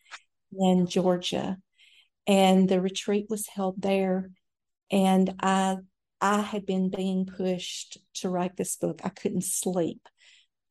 in 0.58 0.88
Georgia, 0.88 1.58
and 2.28 2.68
the 2.70 2.82
retreat 2.82 3.28
was 3.30 3.48
held 3.48 3.82
there. 3.82 4.32
And 4.92 5.34
I 5.42 5.78
I 6.20 6.42
had 6.42 6.66
been 6.66 6.90
being 6.90 7.26
pushed 7.26 7.98
to 8.16 8.30
write 8.30 8.56
this 8.56 8.76
book. 8.76 9.02
I 9.04 9.10
couldn't 9.10 9.44
sleep. 9.44 10.08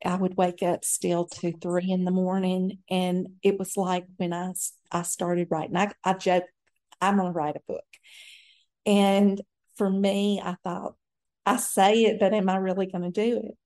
I 0.03 0.15
would 0.15 0.37
wake 0.37 0.63
up 0.63 0.83
still 0.85 1.25
to 1.25 1.51
three 1.51 1.91
in 1.91 2.05
the 2.05 2.11
morning, 2.11 2.79
and 2.89 3.27
it 3.43 3.59
was 3.59 3.77
like 3.77 4.05
when 4.17 4.33
I 4.33 4.53
I 4.91 5.03
started 5.03 5.47
writing. 5.51 5.77
I 5.77 5.91
I 6.03 6.13
joke, 6.13 6.45
I'm 6.99 7.17
to 7.33 7.37
write 7.37 7.55
a 7.55 7.61
book, 7.67 7.85
and 8.85 9.41
for 9.77 9.89
me, 9.89 10.41
I 10.43 10.55
thought 10.63 10.95
I 11.45 11.57
say 11.57 12.03
it, 12.03 12.19
but 12.19 12.33
am 12.33 12.49
I 12.49 12.57
really 12.57 12.87
to 13.03 13.11
do 13.11 13.37
it? 13.43 13.57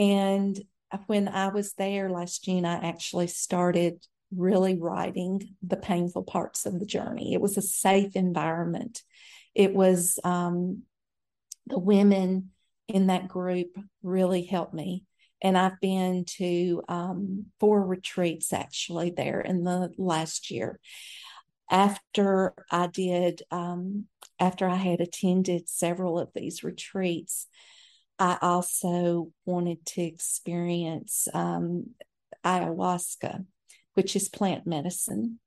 And 0.00 0.58
when 1.06 1.28
I 1.28 1.48
was 1.48 1.74
there 1.74 2.10
last 2.10 2.44
June, 2.44 2.64
I 2.64 2.88
actually 2.88 3.26
started 3.26 4.04
really 4.34 4.78
writing 4.78 5.56
the 5.62 5.76
painful 5.76 6.24
parts 6.24 6.66
of 6.66 6.78
the 6.78 6.86
journey. 6.86 7.34
It 7.34 7.40
was 7.40 7.56
a 7.56 7.62
safe 7.62 8.16
environment. 8.16 9.02
It 9.54 9.74
was 9.74 10.18
um, 10.24 10.82
the 11.66 11.78
women 11.78 12.50
in 12.88 13.08
that 13.08 13.28
group 13.28 13.76
really 14.02 14.44
helped 14.44 14.74
me. 14.74 15.04
And 15.42 15.56
I've 15.56 15.80
been 15.80 16.24
to 16.38 16.82
um, 16.88 17.46
four 17.60 17.84
retreats 17.84 18.52
actually 18.52 19.10
there 19.10 19.40
in 19.40 19.64
the 19.64 19.92
last 19.98 20.50
year. 20.50 20.80
After 21.70 22.54
I 22.70 22.86
did, 22.86 23.42
um, 23.50 24.06
after 24.38 24.68
I 24.68 24.76
had 24.76 25.00
attended 25.00 25.68
several 25.68 26.18
of 26.18 26.30
these 26.34 26.62
retreats, 26.64 27.48
I 28.18 28.38
also 28.40 29.32
wanted 29.44 29.84
to 29.86 30.02
experience 30.02 31.28
um, 31.34 31.90
ayahuasca, 32.44 33.44
which 33.96 34.14
is 34.14 34.28
plant 34.28 34.66
medicine. 34.66 35.40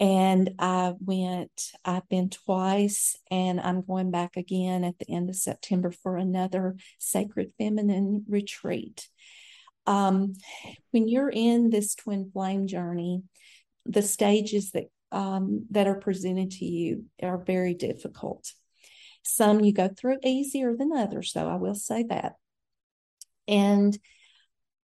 And 0.00 0.54
I 0.58 0.94
went, 0.98 1.70
I've 1.84 2.08
been 2.08 2.30
twice, 2.30 3.16
and 3.30 3.60
I'm 3.60 3.84
going 3.84 4.10
back 4.10 4.36
again 4.36 4.82
at 4.82 4.98
the 4.98 5.14
end 5.14 5.28
of 5.28 5.36
September 5.36 5.92
for 5.92 6.16
another 6.16 6.76
Sacred 6.98 7.52
Feminine 7.58 8.24
retreat. 8.28 9.06
Um, 9.86 10.32
when 10.90 11.06
you're 11.06 11.30
in 11.30 11.70
this 11.70 11.94
twin 11.94 12.30
flame 12.32 12.66
journey, 12.66 13.22
the 13.84 14.02
stages 14.02 14.70
that 14.72 14.86
um, 15.12 15.66
that 15.70 15.86
are 15.86 16.00
presented 16.00 16.52
to 16.52 16.64
you 16.64 17.04
are 17.22 17.38
very 17.38 17.74
difficult. 17.74 18.50
Some 19.22 19.60
you 19.60 19.72
go 19.72 19.88
through 19.88 20.18
easier 20.24 20.74
than 20.74 20.92
others, 20.92 21.32
though, 21.34 21.48
I 21.48 21.56
will 21.56 21.74
say 21.74 22.04
that. 22.04 22.36
And 23.46 23.96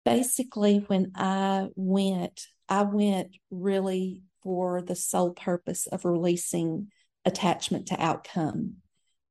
basically, 0.06 0.78
when 0.88 1.12
I 1.16 1.68
went, 1.76 2.48
I 2.70 2.84
went 2.84 3.36
really 3.52 4.22
for 4.44 4.82
the 4.82 4.96
sole 4.96 5.34
purpose 5.34 5.88
of 5.88 6.06
releasing 6.06 6.88
attachment 7.26 7.88
to 7.88 8.02
outcome 8.02 8.76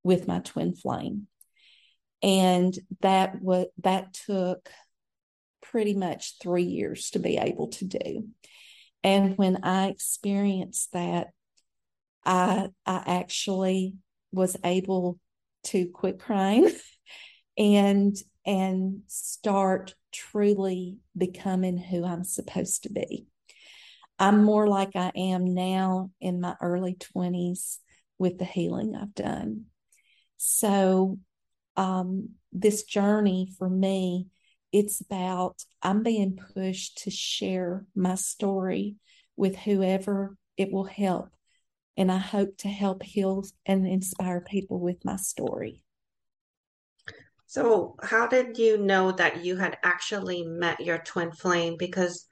with 0.03 0.29
my 0.29 0.41
twin 0.41 0.75
flame. 0.75 1.29
And 2.23 2.77
that 3.01 3.41
what 3.41 3.69
that 3.83 4.15
took 4.15 4.69
pretty 5.63 5.95
much 5.95 6.37
three 6.43 6.65
years 6.65 7.11
to 7.11 7.19
be 7.19 7.37
able 7.37 7.69
to 7.69 7.85
do. 7.85 8.29
And 9.03 9.37
when 9.37 9.63
I 9.63 9.89
experienced 9.89 10.93
that, 10.93 11.29
I 12.25 12.71
I 12.87 13.03
actually 13.07 13.95
was 14.33 14.57
able 14.65 15.19
to 15.65 15.87
quit 15.87 16.19
crying 16.19 16.71
and 17.59 18.17
and 18.47 19.03
start 19.07 19.95
truly 20.15 20.99
becoming 21.17 21.77
who 21.77 22.05
I'm 22.05 22.25
supposed 22.25 22.85
to 22.85 22.93
be. 22.93 23.27
I'm 24.19 24.45
more 24.45 24.69
like 24.69 24.95
I 24.95 25.11
am 25.17 25.55
now 25.55 26.11
in 26.21 26.41
my 26.41 26.55
early 26.61 26.95
20s 26.95 27.79
with 28.19 28.39
the 28.39 28.45
healing 28.45 28.95
I've 28.95 29.15
done. 29.15 29.65
So, 30.37 31.19
um, 31.77 32.31
this 32.53 32.85
journey 32.85 33.51
for 33.59 33.69
me, 33.69 34.29
it's 34.71 35.01
about 35.01 35.65
I'm 35.83 36.03
being 36.03 36.39
pushed 36.55 36.99
to 37.05 37.11
share 37.11 37.85
my 37.97 38.15
story 38.15 38.97
with 39.37 39.57
whoever 39.57 40.37
it 40.57 40.73
will 40.73 40.85
help 40.85 41.31
and 41.97 42.11
I 42.11 42.19
hope 42.19 42.57
to 42.59 42.69
help 42.69 43.03
heal 43.03 43.45
and 43.67 43.87
inspire 43.87 44.41
people 44.41 44.81
with 44.81 45.05
my 45.05 45.17
story. 45.17 45.84
So, 47.55 47.95
how 48.03 48.27
did 48.27 48.59
you 48.59 48.79
know 48.79 49.13
that 49.13 49.45
you 49.45 49.57
had 49.57 49.79
actually 49.85 50.43
met 50.43 50.81
your 50.81 50.99
twin 50.99 51.31
flame? 51.31 51.77
Because 51.79 52.27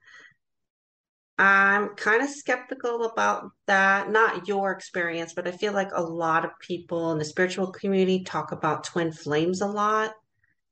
I'm 1.39 1.91
kind 1.95 2.25
of 2.25 2.29
skeptical 2.29 3.05
about 3.05 3.53
that. 3.67 4.11
Not 4.11 4.49
your 4.49 4.73
experience, 4.73 5.33
but 5.33 5.47
I 5.47 5.53
feel 5.53 5.75
like 5.75 5.91
a 5.95 6.03
lot 6.03 6.45
of 6.45 6.51
people 6.59 7.13
in 7.13 7.19
the 7.19 7.25
spiritual 7.25 7.71
community 7.71 8.25
talk 8.25 8.51
about 8.51 8.83
twin 8.83 9.13
flames 9.13 9.61
a 9.61 9.69
lot, 9.69 10.11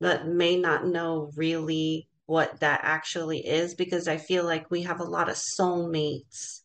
but 0.01 0.27
may 0.27 0.57
not 0.57 0.85
know 0.85 1.31
really 1.37 2.09
what 2.27 2.59
that 2.59 2.81
actually 2.83 3.47
is 3.47 3.77
because 3.77 4.09
I 4.09 4.17
feel 4.17 4.45
like 4.45 4.69
we 4.69 4.83
have 4.83 4.99
a 4.99 5.05
lot 5.05 5.29
of 5.29 5.37
soulmates 5.37 6.63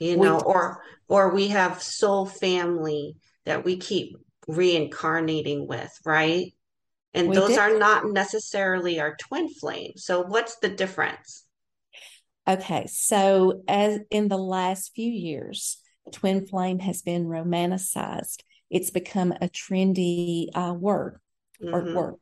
you 0.00 0.16
know, 0.16 0.40
or 0.40 0.82
or 1.06 1.32
we 1.32 1.48
have 1.48 1.82
soul 1.82 2.26
family 2.26 3.14
that 3.44 3.64
we 3.64 3.76
keep 3.76 4.16
reincarnating 4.48 5.68
with, 5.68 5.92
right? 6.04 6.52
And 7.12 7.32
those 7.34 7.50
did. 7.50 7.58
are 7.58 7.78
not 7.78 8.06
necessarily 8.06 9.00
our 9.00 9.16
twin 9.16 9.48
flames. 9.48 10.04
So 10.04 10.22
what's 10.22 10.56
the 10.56 10.68
difference? 10.68 11.44
Okay, 12.48 12.86
so 12.88 13.62
as 13.68 14.00
in 14.10 14.28
the 14.28 14.38
last 14.38 14.92
few 14.94 15.10
years, 15.10 15.78
twin 16.12 16.46
flame 16.46 16.78
has 16.78 17.02
been 17.02 17.26
romanticized. 17.26 18.42
It's 18.70 18.90
become 18.90 19.32
a 19.32 19.48
trendy 19.48 20.48
uh, 20.54 20.72
word 20.72 21.20
mm-hmm. 21.62 21.74
or 21.74 21.94
word, 21.94 22.14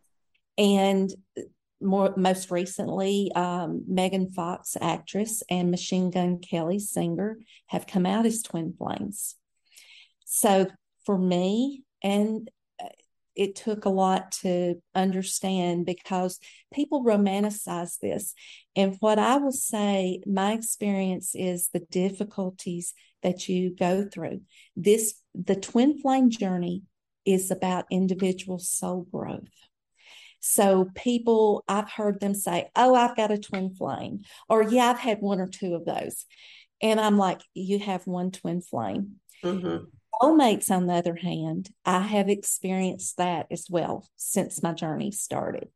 and 0.56 1.10
more 1.80 2.14
most 2.16 2.50
recently, 2.50 3.30
um, 3.34 3.84
Megan 3.86 4.30
Fox, 4.30 4.76
actress, 4.80 5.42
and 5.48 5.70
Machine 5.70 6.10
Gun 6.10 6.40
Kelly, 6.40 6.78
singer, 6.78 7.38
have 7.66 7.86
come 7.86 8.04
out 8.04 8.26
as 8.26 8.42
twin 8.42 8.74
flames. 8.76 9.36
So 10.24 10.66
for 11.06 11.16
me, 11.16 11.84
and 12.02 12.50
it 13.38 13.54
took 13.54 13.84
a 13.84 13.90
lot 13.90 14.32
to 14.32 14.74
understand 14.96 15.86
because 15.86 16.40
people 16.74 17.04
romanticize 17.04 17.98
this. 18.00 18.34
And 18.74 18.96
what 18.98 19.20
I 19.20 19.36
will 19.36 19.52
say, 19.52 20.20
my 20.26 20.52
experience 20.52 21.30
is 21.34 21.68
the 21.72 21.86
difficulties 21.90 22.94
that 23.22 23.48
you 23.48 23.74
go 23.74 24.04
through. 24.04 24.42
This, 24.76 25.22
the 25.34 25.54
twin 25.54 26.00
flame 26.00 26.30
journey 26.30 26.82
is 27.24 27.52
about 27.52 27.86
individual 27.92 28.58
soul 28.58 29.06
growth. 29.12 29.44
So 30.40 30.88
people, 30.96 31.62
I've 31.68 31.90
heard 31.90 32.18
them 32.18 32.34
say, 32.34 32.70
Oh, 32.74 32.94
I've 32.94 33.16
got 33.16 33.30
a 33.30 33.38
twin 33.38 33.74
flame, 33.74 34.22
or 34.48 34.62
yeah, 34.62 34.90
I've 34.90 34.98
had 34.98 35.20
one 35.20 35.40
or 35.40 35.48
two 35.48 35.74
of 35.74 35.84
those. 35.84 36.26
And 36.82 37.00
I'm 37.00 37.16
like, 37.16 37.40
You 37.54 37.78
have 37.78 38.04
one 38.06 38.32
twin 38.32 38.62
flame. 38.62 39.16
Mm-hmm. 39.44 39.84
Soulmates, 40.20 40.70
on 40.70 40.86
the 40.86 40.94
other 40.94 41.14
hand, 41.14 41.70
I 41.84 42.00
have 42.00 42.28
experienced 42.28 43.16
that 43.18 43.46
as 43.50 43.66
well 43.70 44.08
since 44.16 44.62
my 44.62 44.72
journey 44.72 45.10
started. 45.10 45.68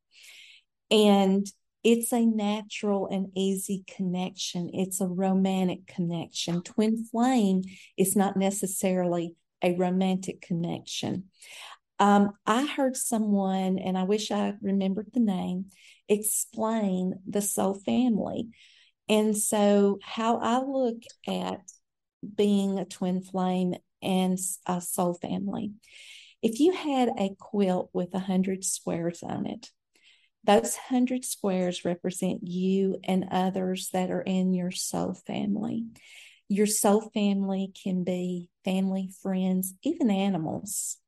And 0.91 1.47
it's 1.85 2.13
a 2.13 2.25
natural 2.25 3.09
and 3.11 3.29
easy 3.35 3.85
connection. 3.97 4.71
It's 4.73 5.01
a 5.01 5.07
romantic 5.07 5.87
connection. 5.87 6.63
Twin 6.63 7.05
flame 7.05 7.63
is 7.97 8.15
not 8.15 8.37
necessarily 8.37 9.35
a 9.63 9.75
romantic 9.75 10.41
connection. 10.41 11.25
Um, 11.99 12.33
I 12.47 12.67
heard 12.67 12.97
someone, 12.97 13.79
and 13.79 13.97
I 13.97 14.03
wish 14.05 14.31
I 14.31 14.55
remembered 14.61 15.11
the 15.13 15.21
name, 15.21 15.67
explain 16.09 17.15
the 17.29 17.43
soul 17.43 17.75
family. 17.75 18.49
And 19.09 19.37
so, 19.37 19.99
how 20.03 20.39
I 20.39 20.59
look 20.59 21.03
at 21.29 21.61
being 22.37 22.79
a 22.79 22.85
twin 22.85 23.23
flame 23.23 23.75
and 24.03 24.38
a 24.67 24.81
soul 24.81 25.15
family, 25.15 25.73
if 26.43 26.61
you 26.61 26.73
had 26.73 27.11
a 27.19 27.35
quilt 27.38 27.91
with 27.93 28.15
a 28.15 28.19
hundred 28.19 28.65
squares 28.65 29.23
on 29.23 29.47
it, 29.47 29.71
those 30.45 30.77
hundred 30.77 31.25
squares 31.25 31.85
represent 31.85 32.41
you 32.43 32.99
and 33.05 33.29
others 33.31 33.91
that 33.93 34.11
are 34.11 34.23
in 34.23 34.55
your 34.55 34.73
soul 34.73 35.15
family. 35.15 35.87
Your 36.49 36.67
soul 36.67 37.11
family 37.15 37.73
can 37.83 38.03
be 38.03 38.49
family, 38.65 39.11
friends, 39.23 39.75
even 39.83 40.11
animals 40.11 40.99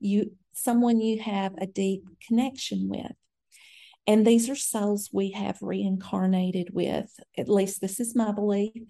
you 0.00 0.32
someone 0.52 1.00
you 1.00 1.20
have 1.20 1.54
a 1.58 1.66
deep 1.66 2.04
connection 2.26 2.88
with. 2.88 3.12
And 4.06 4.26
these 4.26 4.48
are 4.48 4.56
souls 4.56 5.10
we 5.12 5.32
have 5.32 5.58
reincarnated 5.60 6.70
with. 6.72 7.08
At 7.36 7.48
least 7.48 7.80
this 7.80 8.00
is 8.00 8.16
my 8.16 8.32
belief, 8.32 8.82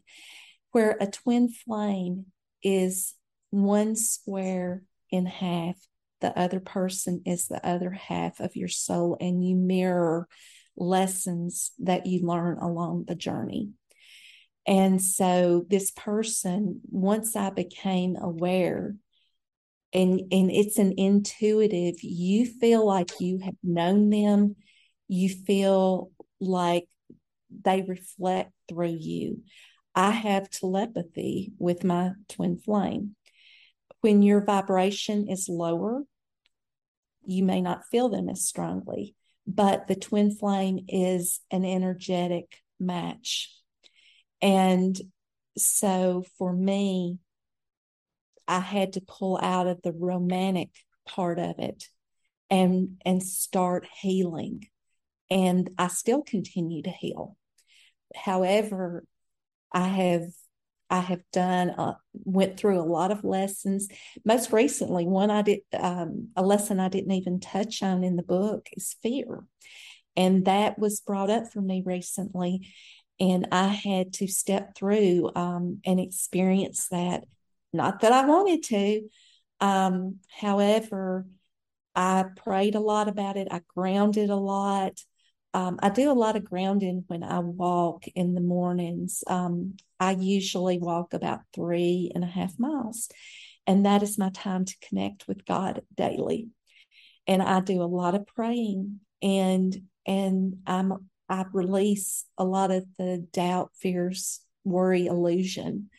where 0.73 0.97
a 1.01 1.07
twin 1.07 1.49
flame 1.49 2.27
is 2.63 3.15
one 3.51 3.97
square 3.97 4.83
in 5.11 5.27
half, 5.27 5.77
the 6.21 6.37
other 6.39 6.61
person 6.61 7.23
is 7.25 7.47
the 7.47 7.65
other 7.67 7.91
half 7.91 8.41
of 8.41 8.57
your 8.57 8.69
soul, 8.69 9.17
and 9.21 9.47
you 9.47 9.57
mirror 9.57 10.29
lessons 10.77 11.73
that 11.79 12.07
you 12.07 12.27
learn 12.27 12.59
along 12.59 13.05
the 13.07 13.15
journey. 13.15 13.71
And 14.67 15.01
so, 15.01 15.65
this 15.69 15.91
person, 15.93 16.81
once 16.91 17.37
I 17.37 17.51
became 17.51 18.17
aware 18.17 18.95
and 19.93 20.21
and 20.33 20.51
it's 20.51 20.79
an 20.79 20.95
intuitive 20.97 22.03
you 22.03 22.47
feel 22.47 22.87
like 22.87 23.21
you 23.21 23.39
have 23.39 23.57
known 23.63 24.11
them 24.11 24.57
you 25.07 25.29
feel 25.29 26.11
like 26.41 26.87
they 27.65 27.83
reflect 27.83 28.53
through 28.69 28.97
you 28.99 29.43
i 29.95 30.11
have 30.11 30.51
telepathy 30.51 31.53
with 31.59 31.85
my 31.85 32.11
twin 32.29 32.59
flame 32.59 33.17
when 34.01 34.23
your 34.23 34.45
vibration 34.45 35.29
is 35.29 35.49
lower 35.49 36.03
you 37.25 37.45
may 37.45 37.61
not 37.61 37.85
feel 37.91 38.09
them 38.09 38.29
as 38.29 38.47
strongly 38.47 39.15
but 39.49 39.87
the 39.89 39.97
twin 39.97 40.31
flame 40.31 40.85
is 40.89 41.41
an 41.51 41.65
energetic 41.65 42.61
match. 42.79 43.51
And 44.43 45.01
so 45.57 46.25
for 46.37 46.53
me 46.53 47.19
I 48.47 48.61
had 48.61 48.95
to 48.95 49.01
pull 49.01 49.39
out 49.43 49.67
of 49.67 49.81
the 49.83 49.93
romantic 49.93 50.69
part 51.07 51.39
of 51.39 51.59
it 51.59 51.85
and 52.51 53.01
and 53.05 53.23
start 53.23 53.87
healing. 54.01 54.69
And 55.31 55.71
i 55.79 55.89
still 55.89 56.23
continue 56.23 56.83
to 56.83 56.91
heal. 56.91 57.37
However 58.15 59.05
i 59.73 59.89
have 59.89 60.25
i 60.91 61.01
have 61.01 61.23
done 61.33 61.71
uh, 61.71 61.95
went 62.13 62.59
through 62.59 62.81
a 62.81 62.83
lot 62.83 63.11
of 63.11 63.25
lessons 63.25 63.89
most 64.25 64.53
recently 64.53 65.07
one 65.07 65.31
i 65.31 65.43
did 65.43 65.61
um, 65.79 66.29
a 66.37 66.43
lesson 66.43 66.81
i 66.81 66.89
didn't 66.89 67.13
even 67.13 67.41
touch 67.41 67.83
on 67.83 68.05
in 68.05 68.17
the 68.17 68.23
book 68.23 68.69
is 68.73 68.97
fear 69.03 69.45
and 70.17 70.45
that 70.47 70.79
was 70.79 71.01
brought 71.01 71.31
up 71.31 71.53
for 71.53 71.61
me 71.61 71.83
recently 71.85 72.69
and 73.21 73.49
i 73.53 73.67
had 73.69 74.13
to 74.13 74.27
step 74.27 74.75
through 74.75 75.31
um, 75.35 75.81
and 75.85 76.01
experience 76.01 76.89
that 76.91 77.25
not 77.73 78.01
that 78.01 78.13
i 78.13 78.25
wanted 78.25 78.63
to 78.63 79.09
um, 79.61 80.19
however 80.31 81.27
I 81.99 82.27
prayed 82.37 82.77
a 82.77 82.81
lot 82.81 83.09
about 83.09 83.37
it. 83.37 83.49
I 83.51 83.61
grounded 83.75 84.31
a 84.31 84.37
lot. 84.37 85.01
Um, 85.55 85.79
I 85.83 85.89
do 85.89 86.11
a 86.11 86.13
lot 86.13 86.37
of 86.37 86.45
grounding 86.45 87.05
when 87.07 87.23
I 87.23 87.39
walk 87.39 88.05
in 88.15 88.35
the 88.35 88.41
mornings. 88.41 89.25
Um, 89.27 89.77
I 89.99 90.13
usually 90.13 90.79
walk 90.79 91.15
about 91.15 91.41
three 91.55 92.13
and 92.15 92.23
a 92.23 92.29
half 92.29 92.59
miles, 92.59 93.09
and 93.67 93.87
that 93.87 94.03
is 94.03 94.19
my 94.19 94.31
time 94.31 94.65
to 94.65 94.77
connect 94.87 95.27
with 95.27 95.47
God 95.47 95.83
daily. 95.97 96.49
And 97.27 97.43
I 97.43 97.61
do 97.61 97.83
a 97.83 97.85
lot 97.85 98.15
of 98.15 98.27
praying, 98.27 99.01
and 99.23 99.77
and 100.07 100.59
I'm 100.67 101.09
I 101.29 101.45
release 101.53 102.25
a 102.39 102.45
lot 102.45 102.71
of 102.71 102.85
the 102.99 103.27
doubt, 103.33 103.71
fears, 103.75 104.41
worry, 104.65 105.07
illusion 105.07 105.91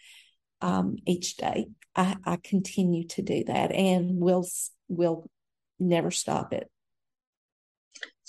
um, 0.62 0.98
each 1.06 1.38
day. 1.38 1.68
I, 1.96 2.16
I 2.26 2.38
continue 2.38 3.08
to 3.10 3.22
do 3.22 3.44
that, 3.46 3.72
and 3.72 4.20
will 4.20 4.48
will 4.88 5.30
never 5.80 6.12
stop 6.12 6.54
it. 6.54 6.70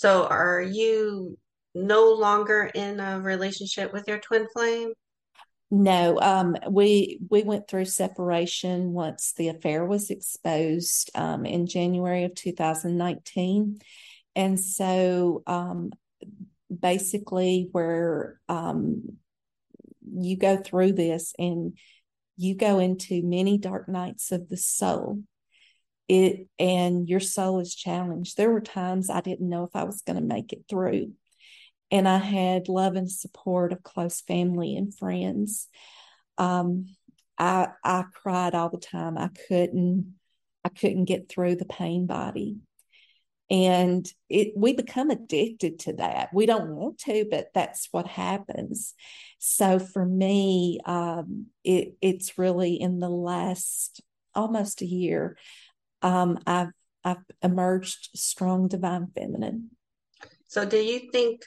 So, 0.01 0.25
are 0.25 0.59
you 0.59 1.37
no 1.75 2.13
longer 2.13 2.71
in 2.73 2.99
a 2.99 3.21
relationship 3.21 3.93
with 3.93 4.07
your 4.07 4.17
twin 4.17 4.47
flame? 4.51 4.93
No, 5.69 6.19
um, 6.19 6.55
we 6.71 7.19
we 7.29 7.43
went 7.43 7.67
through 7.67 7.85
separation 7.85 8.93
once 8.93 9.33
the 9.37 9.49
affair 9.49 9.85
was 9.85 10.09
exposed 10.09 11.11
um, 11.13 11.45
in 11.45 11.67
January 11.67 12.23
of 12.23 12.33
2019, 12.33 13.77
and 14.35 14.59
so 14.59 15.43
um, 15.45 15.91
basically, 16.75 17.69
where 17.71 18.39
um, 18.49 19.03
you 20.11 20.35
go 20.35 20.57
through 20.57 20.93
this 20.93 21.35
and 21.37 21.77
you 22.37 22.55
go 22.55 22.79
into 22.79 23.21
many 23.21 23.59
dark 23.59 23.87
nights 23.87 24.31
of 24.31 24.49
the 24.49 24.57
soul, 24.57 25.21
it 26.11 26.49
and 26.59 27.07
your 27.07 27.21
soul 27.21 27.61
is 27.61 27.73
challenged. 27.73 28.35
There 28.35 28.51
were 28.51 28.59
times 28.59 29.09
I 29.09 29.21
didn't 29.21 29.47
know 29.47 29.63
if 29.63 29.73
I 29.77 29.85
was 29.85 30.01
going 30.01 30.17
to 30.17 30.21
make 30.21 30.51
it 30.51 30.65
through. 30.69 31.13
And 31.89 32.05
I 32.05 32.17
had 32.17 32.67
love 32.67 32.97
and 32.97 33.09
support 33.09 33.71
of 33.71 33.81
close 33.81 34.19
family 34.19 34.75
and 34.75 34.93
friends. 34.93 35.69
Um, 36.37 36.87
I 37.37 37.69
I 37.81 38.03
cried 38.13 38.55
all 38.55 38.69
the 38.69 38.77
time. 38.77 39.17
I 39.17 39.29
couldn't 39.47 40.15
I 40.65 40.69
couldn't 40.69 41.05
get 41.05 41.29
through 41.29 41.55
the 41.55 41.65
pain 41.65 42.07
body. 42.07 42.57
And 43.49 44.05
it 44.27 44.51
we 44.57 44.73
become 44.73 45.11
addicted 45.11 45.79
to 45.79 45.93
that. 45.93 46.33
We 46.33 46.45
don't 46.45 46.75
want 46.75 46.97
to, 47.05 47.25
but 47.31 47.51
that's 47.53 47.87
what 47.91 48.07
happens. 48.07 48.95
So 49.39 49.79
for 49.79 50.05
me, 50.05 50.79
um, 50.85 51.45
it 51.63 51.95
it's 52.01 52.37
really 52.37 52.73
in 52.73 52.99
the 52.99 53.09
last 53.09 54.01
almost 54.35 54.81
a 54.81 54.85
year 54.85 55.37
um, 56.01 56.39
I've 56.45 56.71
I've 57.03 57.23
emerged 57.41 58.09
strong 58.15 58.67
divine 58.67 59.07
feminine. 59.15 59.71
So 60.47 60.65
do 60.65 60.77
you 60.77 61.11
think 61.11 61.41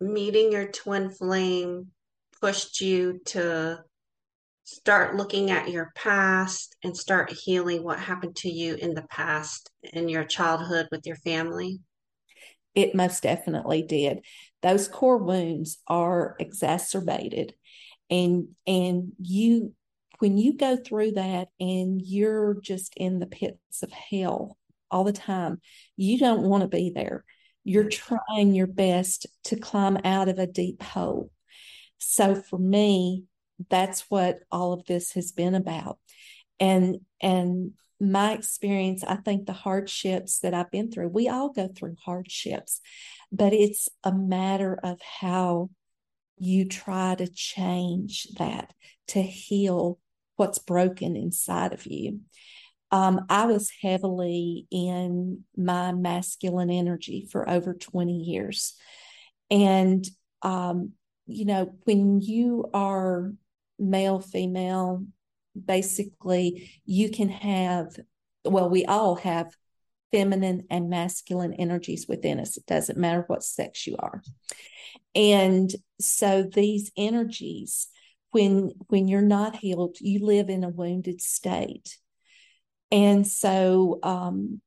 meeting 0.00 0.52
your 0.52 0.68
twin 0.68 1.10
flame 1.10 1.88
pushed 2.40 2.80
you 2.80 3.20
to 3.26 3.82
start 4.64 5.16
looking 5.16 5.50
at 5.50 5.70
your 5.70 5.92
past 5.94 6.76
and 6.82 6.96
start 6.96 7.32
healing 7.32 7.82
what 7.84 8.00
happened 8.00 8.36
to 8.36 8.50
you 8.50 8.74
in 8.74 8.94
the 8.94 9.06
past 9.08 9.70
in 9.82 10.08
your 10.08 10.24
childhood 10.24 10.88
with 10.90 11.06
your 11.06 11.16
family? 11.16 11.78
It 12.74 12.94
most 12.94 13.22
definitely 13.22 13.82
did. 13.82 14.24
Those 14.62 14.88
core 14.88 15.18
wounds 15.18 15.78
are 15.86 16.36
exacerbated 16.38 17.54
and 18.10 18.48
and 18.66 19.12
you 19.20 19.74
when 20.18 20.38
you 20.38 20.56
go 20.56 20.76
through 20.76 21.12
that 21.12 21.48
and 21.60 22.00
you're 22.02 22.56
just 22.60 22.94
in 22.96 23.18
the 23.18 23.26
pits 23.26 23.82
of 23.82 23.92
hell 23.92 24.56
all 24.90 25.04
the 25.04 25.12
time, 25.12 25.60
you 25.96 26.18
don't 26.18 26.42
want 26.42 26.62
to 26.62 26.68
be 26.68 26.92
there. 26.94 27.24
You're 27.64 27.88
trying 27.88 28.54
your 28.54 28.66
best 28.66 29.26
to 29.44 29.56
climb 29.56 29.98
out 30.04 30.28
of 30.28 30.38
a 30.38 30.46
deep 30.46 30.82
hole. 30.82 31.30
So 31.98 32.34
for 32.34 32.58
me, 32.58 33.24
that's 33.70 34.02
what 34.08 34.40
all 34.50 34.72
of 34.72 34.84
this 34.86 35.12
has 35.12 35.32
been 35.32 35.54
about. 35.54 35.98
And 36.60 36.98
and 37.20 37.72
my 37.98 38.32
experience, 38.32 39.02
I 39.02 39.16
think 39.16 39.46
the 39.46 39.52
hardships 39.52 40.40
that 40.40 40.52
I've 40.54 40.70
been 40.70 40.90
through, 40.90 41.08
we 41.08 41.28
all 41.28 41.50
go 41.50 41.68
through 41.68 41.96
hardships, 42.04 42.80
but 43.32 43.52
it's 43.54 43.88
a 44.04 44.12
matter 44.12 44.78
of 44.82 45.00
how 45.00 45.70
you 46.38 46.66
try 46.66 47.14
to 47.14 47.26
change 47.26 48.28
that 48.38 48.74
to 49.08 49.22
heal 49.22 49.98
what's 50.36 50.58
broken 50.58 51.16
inside 51.16 51.72
of 51.72 51.86
you. 51.86 52.20
Um, 52.90 53.26
I 53.28 53.46
was 53.46 53.72
heavily 53.82 54.66
in 54.70 55.44
my 55.56 55.92
masculine 55.92 56.70
energy 56.70 57.26
for 57.30 57.48
over 57.48 57.74
20 57.74 58.12
years. 58.12 58.74
And, 59.50 60.06
um, 60.42 60.92
you 61.26 61.44
know, 61.44 61.74
when 61.84 62.20
you 62.20 62.70
are 62.72 63.32
male, 63.78 64.20
female, 64.20 65.04
basically 65.64 66.70
you 66.84 67.10
can 67.10 67.28
have, 67.28 67.96
well, 68.44 68.70
we 68.70 68.84
all 68.84 69.16
have 69.16 69.52
feminine 70.12 70.66
and 70.70 70.88
masculine 70.88 71.54
energies 71.54 72.06
within 72.08 72.38
us. 72.38 72.56
It 72.56 72.66
doesn't 72.66 72.98
matter 72.98 73.24
what 73.26 73.42
sex 73.42 73.86
you 73.86 73.96
are. 73.98 74.22
And 75.14 75.74
so 76.00 76.42
these 76.42 76.92
energies, 76.96 77.88
when 78.36 78.70
when 78.88 79.08
you're 79.08 79.22
not 79.22 79.56
healed 79.56 79.96
you 79.98 80.18
live 80.24 80.50
in 80.50 80.62
a 80.62 80.68
wounded 80.68 81.22
state. 81.22 81.96
And 82.92 83.26
so 83.26 83.98
um, 84.02 84.60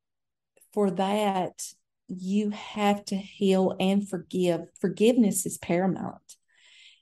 for 0.74 0.90
that 0.90 1.62
you 2.08 2.50
have 2.50 3.06
to 3.06 3.16
heal 3.16 3.76
and 3.80 4.10
forgive. 4.10 4.62
Forgiveness 4.82 5.46
is 5.46 5.60
paramount. 5.60 6.36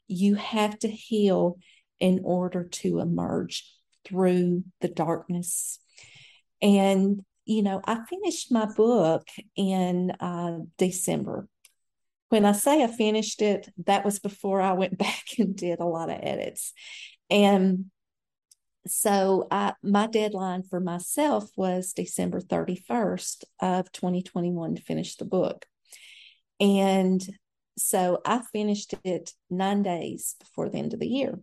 You 0.10 0.36
have 0.36 0.78
to 0.80 0.90
heal 0.90 1.58
in 2.02 2.20
order 2.26 2.66
to 2.66 3.00
emerge 3.00 3.64
through 4.04 4.66
the 4.82 4.90
darkness. 4.90 5.80
And 6.62 7.24
you 7.46 7.64
know 7.64 7.82
i 7.86 7.98
finished 8.10 8.52
my 8.52 8.66
book 8.66 9.26
in 9.56 10.12
uh, 10.20 10.60
december 10.78 11.48
when 12.30 12.46
I 12.46 12.52
say 12.52 12.84
I 12.84 12.88
finished 12.88 13.42
it, 13.42 13.70
that 13.86 14.04
was 14.04 14.20
before 14.20 14.62
I 14.62 14.74
went 14.74 14.98
back 15.06 15.24
and 15.38 15.56
did 15.56 15.80
a 15.80 15.86
lot 15.86 16.10
of 16.10 16.20
edits. 16.22 16.74
And 17.30 17.86
so 18.88 19.48
I, 19.52 19.74
my 19.84 20.08
deadline 20.08 20.64
for 20.64 20.80
myself 20.80 21.50
was 21.56 21.94
December 21.94 22.40
31st 22.40 23.44
of 23.62 23.92
2021 23.92 24.76
to 24.76 24.82
finish 24.82 25.16
the 25.16 25.26
book. 25.26 25.66
And 26.60 27.22
so 27.78 28.22
I 28.26 28.42
finished 28.52 28.94
it 29.04 29.34
nine 29.50 29.84
days 29.84 30.36
before 30.40 30.70
the 30.70 30.80
end 30.80 30.94
of 30.94 31.00
the 31.00 31.08
year. 31.08 31.40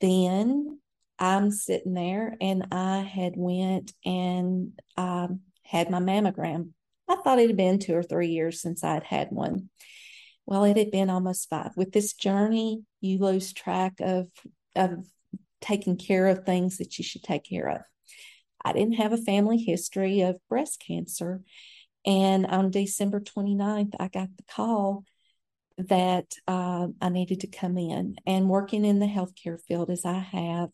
Then 0.00 0.80
I'm 1.18 1.50
sitting 1.50 1.94
there 1.94 2.36
and 2.40 2.66
I 2.72 3.00
had 3.00 3.34
went 3.36 3.92
and 4.04 4.72
um, 4.96 5.40
had 5.62 5.90
my 5.90 6.00
mammogram 6.00 6.70
I 7.08 7.16
thought 7.16 7.38
it 7.38 7.48
had 7.48 7.56
been 7.56 7.78
two 7.78 7.94
or 7.94 8.02
three 8.02 8.28
years 8.28 8.60
since 8.60 8.82
I'd 8.82 9.04
had 9.04 9.28
one. 9.30 9.70
Well, 10.44 10.64
it 10.64 10.76
had 10.76 10.90
been 10.90 11.10
almost 11.10 11.48
five. 11.48 11.76
With 11.76 11.92
this 11.92 12.12
journey, 12.12 12.82
you 13.00 13.18
lose 13.18 13.52
track 13.52 13.94
of 14.00 14.28
of 14.74 15.06
taking 15.60 15.96
care 15.96 16.26
of 16.26 16.44
things 16.44 16.78
that 16.78 16.98
you 16.98 17.04
should 17.04 17.22
take 17.22 17.44
care 17.44 17.68
of. 17.68 17.80
I 18.64 18.72
didn't 18.72 18.94
have 18.94 19.12
a 19.12 19.18
family 19.18 19.58
history 19.58 20.20
of 20.20 20.36
breast 20.48 20.82
cancer. 20.86 21.42
And 22.04 22.46
on 22.46 22.70
December 22.70 23.20
29th, 23.20 23.94
I 23.98 24.08
got 24.08 24.28
the 24.36 24.44
call 24.48 25.04
that 25.78 26.34
uh, 26.46 26.88
I 27.00 27.08
needed 27.08 27.40
to 27.40 27.46
come 27.46 27.78
in. 27.78 28.16
And 28.26 28.48
working 28.48 28.84
in 28.84 28.98
the 28.98 29.06
healthcare 29.06 29.60
field 29.60 29.90
as 29.90 30.04
I 30.04 30.18
have 30.18 30.70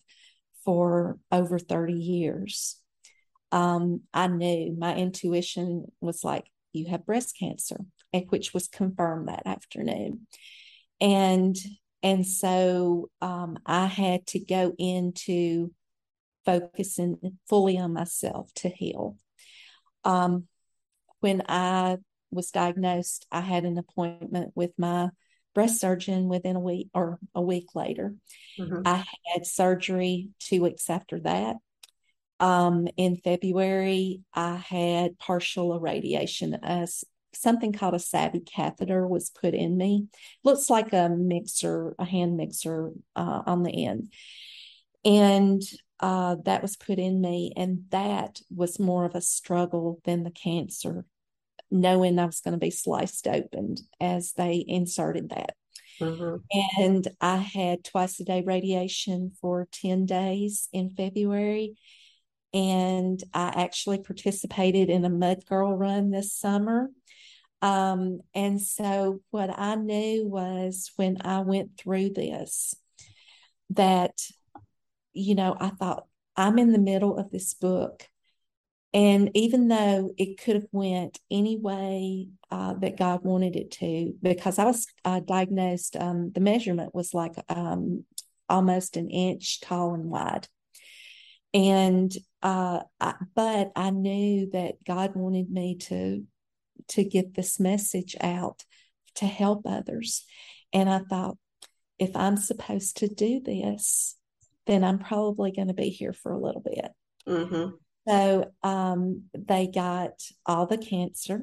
for 0.64 1.18
over 1.30 1.58
30 1.58 1.94
years, 1.94 2.76
um, 3.52 4.00
I 4.12 4.26
knew 4.26 4.74
my 4.76 4.96
intuition 4.96 5.86
was 6.00 6.24
like, 6.24 6.46
you 6.72 6.88
have 6.88 7.06
breast 7.06 7.36
cancer, 7.38 7.76
which 8.30 8.54
was 8.54 8.66
confirmed 8.66 9.28
that 9.28 9.46
afternoon. 9.46 10.26
And 11.00 11.56
and 12.02 12.26
so 12.26 13.10
um, 13.20 13.58
I 13.64 13.86
had 13.86 14.26
to 14.28 14.40
go 14.40 14.74
into 14.76 15.70
focusing 16.44 17.38
fully 17.48 17.78
on 17.78 17.92
myself 17.92 18.52
to 18.56 18.68
heal. 18.68 19.16
Um, 20.02 20.48
when 21.20 21.42
I 21.48 21.98
was 22.32 22.50
diagnosed, 22.50 23.26
I 23.30 23.40
had 23.40 23.64
an 23.64 23.78
appointment 23.78 24.52
with 24.56 24.72
my 24.76 25.10
breast 25.54 25.80
surgeon 25.80 26.28
within 26.28 26.56
a 26.56 26.60
week 26.60 26.88
or 26.94 27.18
a 27.34 27.42
week 27.42 27.74
later. 27.74 28.14
Mm-hmm. 28.58 28.82
I 28.84 29.04
had 29.32 29.46
surgery 29.46 30.30
two 30.40 30.62
weeks 30.62 30.90
after 30.90 31.20
that. 31.20 31.56
Um, 32.42 32.88
in 32.96 33.18
February, 33.18 34.22
I 34.34 34.56
had 34.56 35.16
partial 35.18 35.76
irradiation. 35.76 36.58
As 36.60 37.04
something 37.34 37.72
called 37.72 37.94
a 37.94 37.98
SAVI 37.98 38.44
catheter 38.44 39.06
was 39.06 39.30
put 39.30 39.54
in 39.54 39.76
me. 39.76 40.08
Looks 40.42 40.68
like 40.68 40.92
a 40.92 41.08
mixer, 41.08 41.94
a 42.00 42.04
hand 42.04 42.36
mixer 42.36 42.90
uh, 43.14 43.42
on 43.46 43.62
the 43.62 43.86
end. 43.86 44.12
And 45.04 45.62
uh, 46.00 46.36
that 46.44 46.62
was 46.62 46.76
put 46.76 46.98
in 46.98 47.20
me. 47.20 47.52
And 47.56 47.84
that 47.90 48.40
was 48.54 48.80
more 48.80 49.04
of 49.04 49.14
a 49.14 49.20
struggle 49.20 50.00
than 50.04 50.24
the 50.24 50.32
cancer, 50.32 51.04
knowing 51.70 52.18
I 52.18 52.26
was 52.26 52.40
going 52.40 52.52
to 52.52 52.58
be 52.58 52.72
sliced 52.72 53.28
open 53.28 53.76
as 54.00 54.32
they 54.32 54.64
inserted 54.66 55.30
that. 55.30 55.54
Mm-hmm. 56.00 56.82
And 56.82 57.08
I 57.20 57.36
had 57.36 57.84
twice 57.84 58.18
a 58.18 58.24
day 58.24 58.42
radiation 58.44 59.30
for 59.40 59.68
10 59.70 60.06
days 60.06 60.68
in 60.72 60.90
February. 60.90 61.76
And 62.54 63.22
I 63.32 63.48
actually 63.64 63.98
participated 63.98 64.90
in 64.90 65.04
a 65.04 65.10
mud 65.10 65.44
girl 65.46 65.76
run 65.76 66.10
this 66.10 66.32
summer. 66.32 66.90
Um, 67.62 68.20
and 68.34 68.60
so, 68.60 69.20
what 69.30 69.56
I 69.56 69.76
knew 69.76 70.26
was 70.26 70.90
when 70.96 71.18
I 71.22 71.40
went 71.40 71.78
through 71.78 72.10
this, 72.10 72.74
that, 73.70 74.20
you 75.12 75.34
know, 75.34 75.56
I 75.58 75.70
thought, 75.70 76.06
I'm 76.36 76.58
in 76.58 76.72
the 76.72 76.78
middle 76.78 77.18
of 77.18 77.30
this 77.30 77.54
book 77.54 78.08
and 78.94 79.30
even 79.34 79.68
though 79.68 80.12
it 80.18 80.38
could 80.38 80.54
have 80.54 80.68
went 80.70 81.18
any 81.30 81.56
way 81.56 82.28
uh, 82.50 82.74
that 82.74 82.98
God 82.98 83.24
wanted 83.24 83.56
it 83.56 83.70
to, 83.72 84.14
because 84.20 84.58
I 84.58 84.64
was 84.64 84.86
uh, 85.04 85.20
diagnosed, 85.20 85.96
um, 85.96 86.30
the 86.32 86.40
measurement 86.40 86.94
was 86.94 87.14
like 87.14 87.32
um, 87.48 88.04
almost 88.50 88.98
an 88.98 89.08
inch 89.08 89.60
tall 89.60 89.94
and 89.94 90.10
wide. 90.10 90.46
And 91.54 92.12
uh, 92.42 92.80
I, 93.00 93.14
but 93.34 93.72
I 93.76 93.90
knew 93.90 94.50
that 94.52 94.82
God 94.84 95.14
wanted 95.14 95.50
me 95.50 95.76
to 95.76 96.24
to 96.88 97.04
get 97.04 97.34
this 97.34 97.60
message 97.60 98.16
out 98.20 98.64
to 99.16 99.26
help 99.26 99.62
others. 99.66 100.24
And 100.72 100.90
I 100.90 101.00
thought, 101.00 101.36
if 101.98 102.16
I'm 102.16 102.36
supposed 102.36 102.98
to 102.98 103.08
do 103.08 103.40
this, 103.40 104.16
then 104.66 104.82
I'm 104.82 104.98
probably 104.98 105.52
going 105.52 105.68
to 105.68 105.74
be 105.74 105.90
here 105.90 106.12
for 106.12 106.32
a 106.32 106.38
little 106.38 106.60
bit. 106.60 106.90
Mm-hmm. 107.28 107.76
So 108.08 108.50
um, 108.62 109.24
they 109.32 109.68
got 109.68 110.12
all 110.44 110.66
the 110.66 110.78
cancer. 110.78 111.42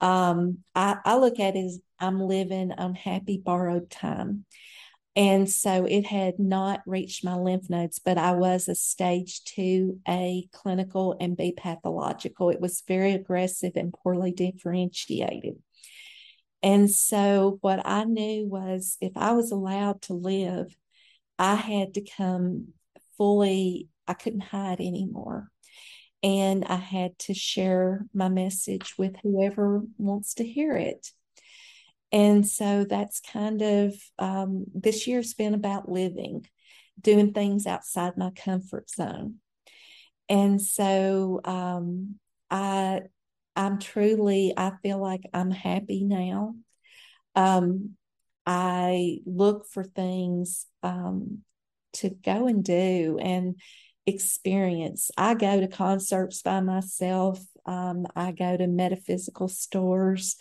Um, 0.00 0.58
I, 0.74 0.96
I 1.04 1.16
look 1.18 1.38
at 1.38 1.56
it 1.56 1.64
as 1.64 1.80
I'm 2.00 2.20
living 2.20 2.72
on 2.72 2.94
happy 2.94 3.40
borrowed 3.44 3.90
time. 3.90 4.44
And 5.18 5.50
so 5.50 5.84
it 5.84 6.06
had 6.06 6.38
not 6.38 6.80
reached 6.86 7.24
my 7.24 7.34
lymph 7.34 7.68
nodes, 7.68 7.98
but 7.98 8.16
I 8.18 8.32
was 8.32 8.68
a 8.68 8.76
stage 8.76 9.42
two 9.42 9.98
A 10.08 10.48
clinical 10.52 11.16
and 11.20 11.36
B 11.36 11.52
pathological. 11.56 12.50
It 12.50 12.60
was 12.60 12.84
very 12.86 13.14
aggressive 13.14 13.72
and 13.74 13.92
poorly 13.92 14.30
differentiated. 14.30 15.56
And 16.62 16.88
so 16.88 17.58
what 17.62 17.84
I 17.84 18.04
knew 18.04 18.46
was 18.46 18.96
if 19.00 19.16
I 19.16 19.32
was 19.32 19.50
allowed 19.50 20.02
to 20.02 20.14
live, 20.14 20.76
I 21.36 21.56
had 21.56 21.94
to 21.94 22.04
come 22.16 22.68
fully, 23.16 23.88
I 24.06 24.14
couldn't 24.14 24.40
hide 24.40 24.78
anymore 24.78 25.50
and 26.22 26.64
I 26.64 26.76
had 26.76 27.18
to 27.20 27.34
share 27.34 28.06
my 28.12 28.28
message 28.28 28.94
with 28.98 29.16
whoever 29.22 29.82
wants 29.98 30.34
to 30.34 30.44
hear 30.44 30.76
it. 30.76 31.12
And 32.10 32.46
so 32.46 32.84
that's 32.88 33.20
kind 33.20 33.60
of 33.60 33.94
um, 34.18 34.64
this 34.74 35.06
year's 35.06 35.34
been 35.34 35.54
about 35.54 35.90
living, 35.90 36.46
doing 37.00 37.32
things 37.32 37.66
outside 37.66 38.16
my 38.16 38.30
comfort 38.30 38.90
zone. 38.90 39.36
And 40.28 40.60
so 40.60 41.40
um, 41.44 42.16
I, 42.50 43.02
I'm 43.56 43.78
truly, 43.78 44.54
I 44.56 44.72
feel 44.82 44.98
like 44.98 45.22
I'm 45.34 45.50
happy 45.50 46.04
now. 46.04 46.54
Um, 47.34 47.90
I 48.46 49.18
look 49.26 49.66
for 49.66 49.84
things 49.84 50.66
um, 50.82 51.40
to 51.94 52.10
go 52.10 52.46
and 52.46 52.64
do. 52.64 53.18
And 53.20 53.56
experience. 54.08 55.10
I 55.18 55.34
go 55.34 55.60
to 55.60 55.68
concerts 55.68 56.40
by 56.40 56.60
myself. 56.60 57.40
Um, 57.66 58.06
I 58.16 58.32
go 58.32 58.56
to 58.56 58.66
metaphysical 58.66 59.48
stores. 59.48 60.36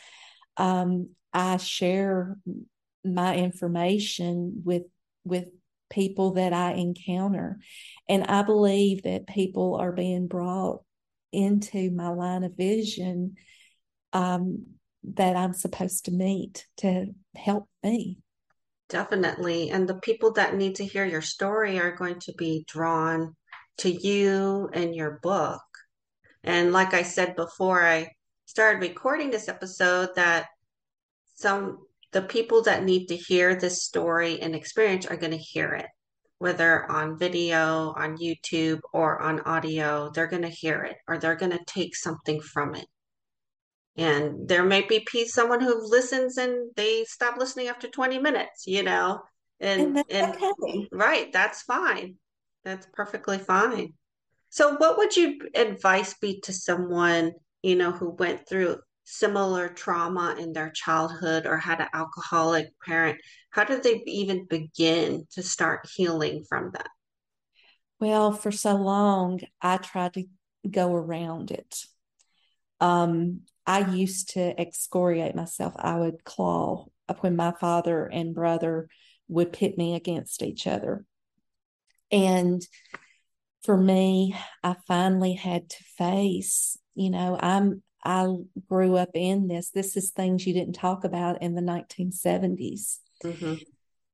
Um, 0.56 1.10
I 1.38 1.58
share 1.58 2.36
my 3.06 3.38
information 3.38 4.64
with 4.66 4.84
with 5.24 5.46
people 5.92 6.34
that 6.34 6.52
I 6.52 6.72
encounter, 6.72 7.60
and 8.10 8.24
I 8.24 8.42
believe 8.42 9.04
that 9.04 9.28
people 9.28 9.76
are 9.76 9.92
being 9.92 10.26
brought 10.26 10.82
into 11.32 11.92
my 11.92 12.08
line 12.10 12.44
of 12.44 12.58
vision 12.58 13.36
um, 14.14 14.66
that 15.04 15.36
I'm 15.36 15.54
supposed 15.54 16.06
to 16.06 16.12
meet 16.12 16.66
to 16.78 17.14
help 17.36 17.70
me. 17.84 18.18
Definitely. 18.90 19.70
And 19.70 19.88
the 19.88 20.00
people 20.00 20.32
that 20.34 20.56
need 20.56 20.78
to 20.78 20.86
hear 20.86 21.06
your 21.06 21.22
story 21.22 21.80
are 21.80 21.96
going 21.96 22.20
to 22.22 22.34
be 22.34 22.66
drawn 22.68 23.36
to 23.80 23.92
you 23.92 24.72
and 24.74 24.96
your 24.96 25.20
book. 25.22 25.62
And 26.44 26.74
like 26.74 26.96
I 26.96 27.04
said 27.04 27.36
before 27.36 27.86
I 27.86 28.10
started 28.46 28.82
recording 28.82 29.30
this 29.30 29.48
episode, 29.50 30.10
that 30.16 30.48
some 31.38 31.80
the 32.12 32.22
people 32.22 32.64
that 32.64 32.84
need 32.84 33.08
to 33.08 33.16
hear 33.16 33.56
this 33.56 33.84
story 33.84 34.42
and 34.42 34.56
experience 34.56 35.06
are 35.06 35.18
going 35.18 35.32
to 35.32 35.38
hear 35.38 35.74
it, 35.74 35.88
whether 36.40 36.90
on 36.90 37.18
video, 37.18 37.94
on 37.98 38.18
YouTube, 38.18 38.80
or 38.94 39.22
on 39.22 39.42
audio. 39.42 40.10
They're 40.14 40.28
going 40.28 40.44
to 40.44 40.50
hear 40.50 40.84
it 40.84 40.98
or 41.08 41.18
they're 41.18 41.36
going 41.36 41.52
to 41.52 41.64
take 41.66 41.96
something 41.96 42.42
from 42.42 42.76
it. 42.76 42.86
And 43.98 44.48
there 44.48 44.64
may 44.64 44.82
be 44.84 45.04
someone 45.26 45.60
who 45.60 45.90
listens 45.90 46.38
and 46.38 46.72
they 46.76 47.04
stop 47.06 47.38
listening 47.38 47.68
after 47.68 47.88
20 47.88 48.20
minutes, 48.20 48.66
you 48.68 48.84
know, 48.84 49.22
and, 49.60 49.98
and, 49.98 50.06
and 50.10 50.36
okay. 50.36 50.88
right, 50.92 51.34
that's 51.34 51.64
fine. 51.64 52.16
That's 52.64 52.88
perfectly 52.94 53.40
fine. 53.40 53.94
So, 54.50 54.76
what 54.76 54.98
would 54.98 55.16
you 55.16 55.40
advice 55.56 56.14
be 56.16 56.40
to 56.42 56.54
someone, 56.54 57.34
you 57.64 57.76
know, 57.76 57.92
who 57.92 58.12
went 58.12 58.48
through 58.48 58.78
similar 59.10 59.70
trauma 59.70 60.36
in 60.38 60.52
their 60.52 60.70
childhood 60.70 61.46
or 61.46 61.58
had 61.58 61.80
an 61.80 61.88
alcoholic 61.94 62.68
parent? 62.86 63.20
How 63.50 63.64
did 63.64 63.82
they 63.82 64.04
even 64.06 64.46
begin 64.46 65.26
to 65.32 65.42
start 65.42 65.88
healing 65.96 66.44
from 66.48 66.72
that? 66.74 66.90
Well, 68.00 68.34
for 68.34 68.52
so 68.52 68.76
long, 68.76 69.40
I 69.62 69.78
tried 69.78 70.14
to 70.16 70.26
go 70.70 70.94
around 70.94 71.52
it. 71.52 71.86
Um, 72.82 73.42
I 73.66 73.90
used 73.90 74.32
to 74.32 74.60
excoriate 74.60 75.36
myself. 75.36 75.74
I 75.78 75.98
would 75.98 76.24
claw 76.26 76.88
up 77.08 77.24
when 77.24 77.36
my 77.36 77.54
father 77.60 78.06
and 78.06 78.36
brother 78.36 78.90
would 79.30 79.54
pit 79.54 79.78
me 79.78 79.96
against 79.96 80.44
each 80.44 80.68
other. 80.68 81.06
And 82.12 82.62
for 83.64 83.78
me, 83.78 84.36
I 84.64 84.76
finally 84.86 85.34
had 85.34 85.70
to 85.70 85.84
face, 85.98 86.78
you 86.94 87.10
know, 87.10 87.38
I'm 87.40 87.84
I 88.08 88.26
grew 88.70 88.96
up 88.96 89.10
in 89.16 89.50
this. 89.50 89.70
This 89.70 89.98
is 89.98 90.12
things 90.12 90.48
you 90.48 90.54
didn't 90.54 90.76
talk 90.76 91.04
about 91.04 91.42
in 91.42 91.56
the 91.56 91.62
1970s. 91.62 93.00
Mm-hmm. 93.22 93.56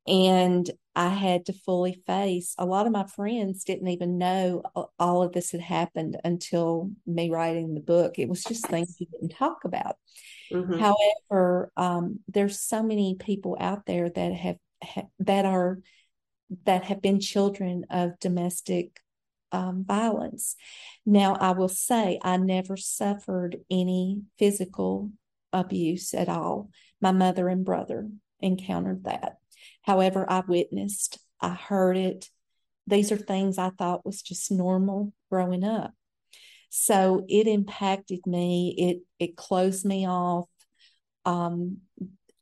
And 0.07 0.71
I 0.95 1.09
had 1.09 1.45
to 1.45 1.53
fully 1.53 2.01
face 2.07 2.55
a 2.57 2.65
lot 2.65 2.87
of 2.87 2.91
my 2.91 3.05
friends 3.05 3.63
didn't 3.63 3.89
even 3.89 4.17
know 4.17 4.63
all 4.97 5.21
of 5.21 5.31
this 5.31 5.51
had 5.51 5.61
happened 5.61 6.19
until 6.23 6.89
me 7.05 7.29
writing 7.29 7.75
the 7.75 7.81
book. 7.81 8.17
It 8.17 8.27
was 8.27 8.43
just 8.43 8.65
things 8.65 8.97
you 8.99 9.05
didn't 9.05 9.37
talk 9.37 9.63
about. 9.63 9.97
Mm-hmm. 10.51 10.79
However, 10.79 11.71
um, 11.77 12.19
there's 12.27 12.59
so 12.59 12.81
many 12.81 13.15
people 13.19 13.55
out 13.59 13.85
there 13.85 14.09
that 14.09 14.33
have, 14.33 14.57
have 14.81 15.05
that 15.19 15.45
are 15.45 15.79
that 16.65 16.85
have 16.85 17.01
been 17.01 17.19
children 17.19 17.85
of 17.91 18.19
domestic 18.19 18.99
um, 19.53 19.85
violence. 19.87 20.55
Now, 21.05 21.35
I 21.35 21.51
will 21.51 21.69
say 21.69 22.19
I 22.21 22.37
never 22.37 22.75
suffered 22.75 23.57
any 23.71 24.23
physical 24.37 25.11
abuse 25.53 26.13
at 26.13 26.27
all. 26.27 26.69
My 26.99 27.11
mother 27.11 27.47
and 27.47 27.63
brother 27.63 28.09
encountered 28.41 29.05
that. 29.05 29.37
However, 29.83 30.25
I 30.29 30.43
witnessed, 30.47 31.19
I 31.39 31.49
heard 31.49 31.95
it. 31.95 32.29
These 32.87 33.11
are 33.11 33.17
things 33.17 33.57
I 33.57 33.69
thought 33.69 34.05
was 34.05 34.21
just 34.21 34.51
normal 34.51 35.13
growing 35.29 35.63
up. 35.63 35.93
So 36.69 37.23
it 37.29 37.47
impacted 37.47 38.25
me. 38.25 38.75
It 38.77 38.97
it 39.23 39.37
closed 39.37 39.85
me 39.85 40.07
off. 40.07 40.49
Um, 41.23 41.77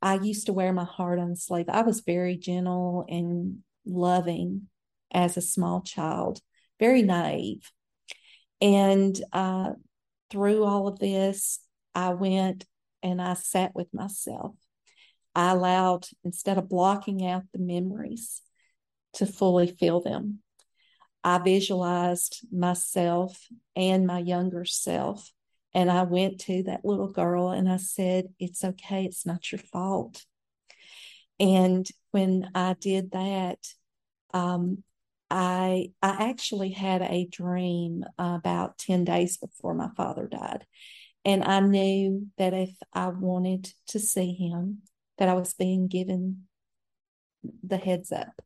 I 0.00 0.14
used 0.14 0.46
to 0.46 0.52
wear 0.52 0.72
my 0.72 0.84
heart 0.84 1.18
on 1.18 1.36
sleeve. 1.36 1.68
I 1.68 1.82
was 1.82 2.00
very 2.00 2.36
gentle 2.36 3.04
and 3.08 3.58
loving 3.84 4.68
as 5.12 5.36
a 5.36 5.42
small 5.42 5.82
child, 5.82 6.40
very 6.78 7.02
naive. 7.02 7.70
And 8.60 9.18
uh, 9.32 9.72
through 10.30 10.64
all 10.64 10.88
of 10.88 10.98
this, 10.98 11.60
I 11.94 12.14
went 12.14 12.64
and 13.02 13.20
I 13.20 13.34
sat 13.34 13.74
with 13.74 13.92
myself. 13.92 14.54
I 15.34 15.50
allowed, 15.50 16.06
instead 16.24 16.58
of 16.58 16.68
blocking 16.68 17.26
out 17.26 17.44
the 17.52 17.58
memories, 17.58 18.42
to 19.14 19.26
fully 19.26 19.66
feel 19.66 20.00
them. 20.00 20.40
I 21.24 21.38
visualized 21.38 22.46
myself 22.52 23.46
and 23.76 24.06
my 24.06 24.18
younger 24.18 24.64
self. 24.64 25.30
And 25.74 25.90
I 25.90 26.02
went 26.02 26.40
to 26.42 26.64
that 26.64 26.84
little 26.84 27.10
girl 27.10 27.50
and 27.50 27.70
I 27.70 27.78
said, 27.78 28.26
It's 28.38 28.64
okay. 28.64 29.04
It's 29.04 29.24
not 29.24 29.50
your 29.50 29.60
fault. 29.60 30.24
And 31.40 31.86
when 32.10 32.50
I 32.54 32.74
did 32.78 33.12
that, 33.12 33.58
um, 34.34 34.82
I 35.32 35.88
I 36.02 36.28
actually 36.28 36.70
had 36.72 37.00
a 37.00 37.26
dream 37.26 38.04
about 38.18 38.76
10 38.78 39.04
days 39.04 39.38
before 39.38 39.72
my 39.72 39.88
father 39.96 40.28
died. 40.28 40.66
And 41.24 41.42
I 41.42 41.60
knew 41.60 42.28
that 42.36 42.52
if 42.52 42.70
I 42.92 43.08
wanted 43.08 43.72
to 43.88 43.98
see 43.98 44.34
him, 44.34 44.82
that 45.16 45.30
I 45.30 45.34
was 45.34 45.54
being 45.54 45.88
given 45.88 46.48
the 47.62 47.78
heads 47.78 48.12
up. 48.12 48.42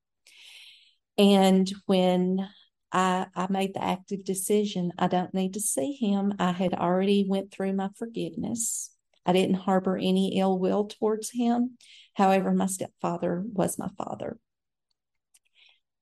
And 1.18 1.68
when 1.86 2.48
I, 2.92 3.26
I 3.34 3.46
made 3.50 3.74
the 3.74 3.82
active 3.82 4.24
decision, 4.24 4.92
I 4.96 5.08
don't 5.08 5.34
need 5.34 5.54
to 5.54 5.60
see 5.60 5.92
him. 5.92 6.34
I 6.38 6.52
had 6.52 6.72
already 6.72 7.26
went 7.28 7.50
through 7.50 7.72
my 7.72 7.88
forgiveness. 7.96 8.92
I 9.24 9.32
didn't 9.32 9.56
harbor 9.56 9.96
any 9.96 10.38
ill 10.38 10.56
will 10.58 10.86
towards 10.86 11.30
him. 11.30 11.78
However, 12.14 12.52
my 12.52 12.66
stepfather 12.66 13.42
was 13.44 13.78
my 13.78 13.88
father. 13.98 14.38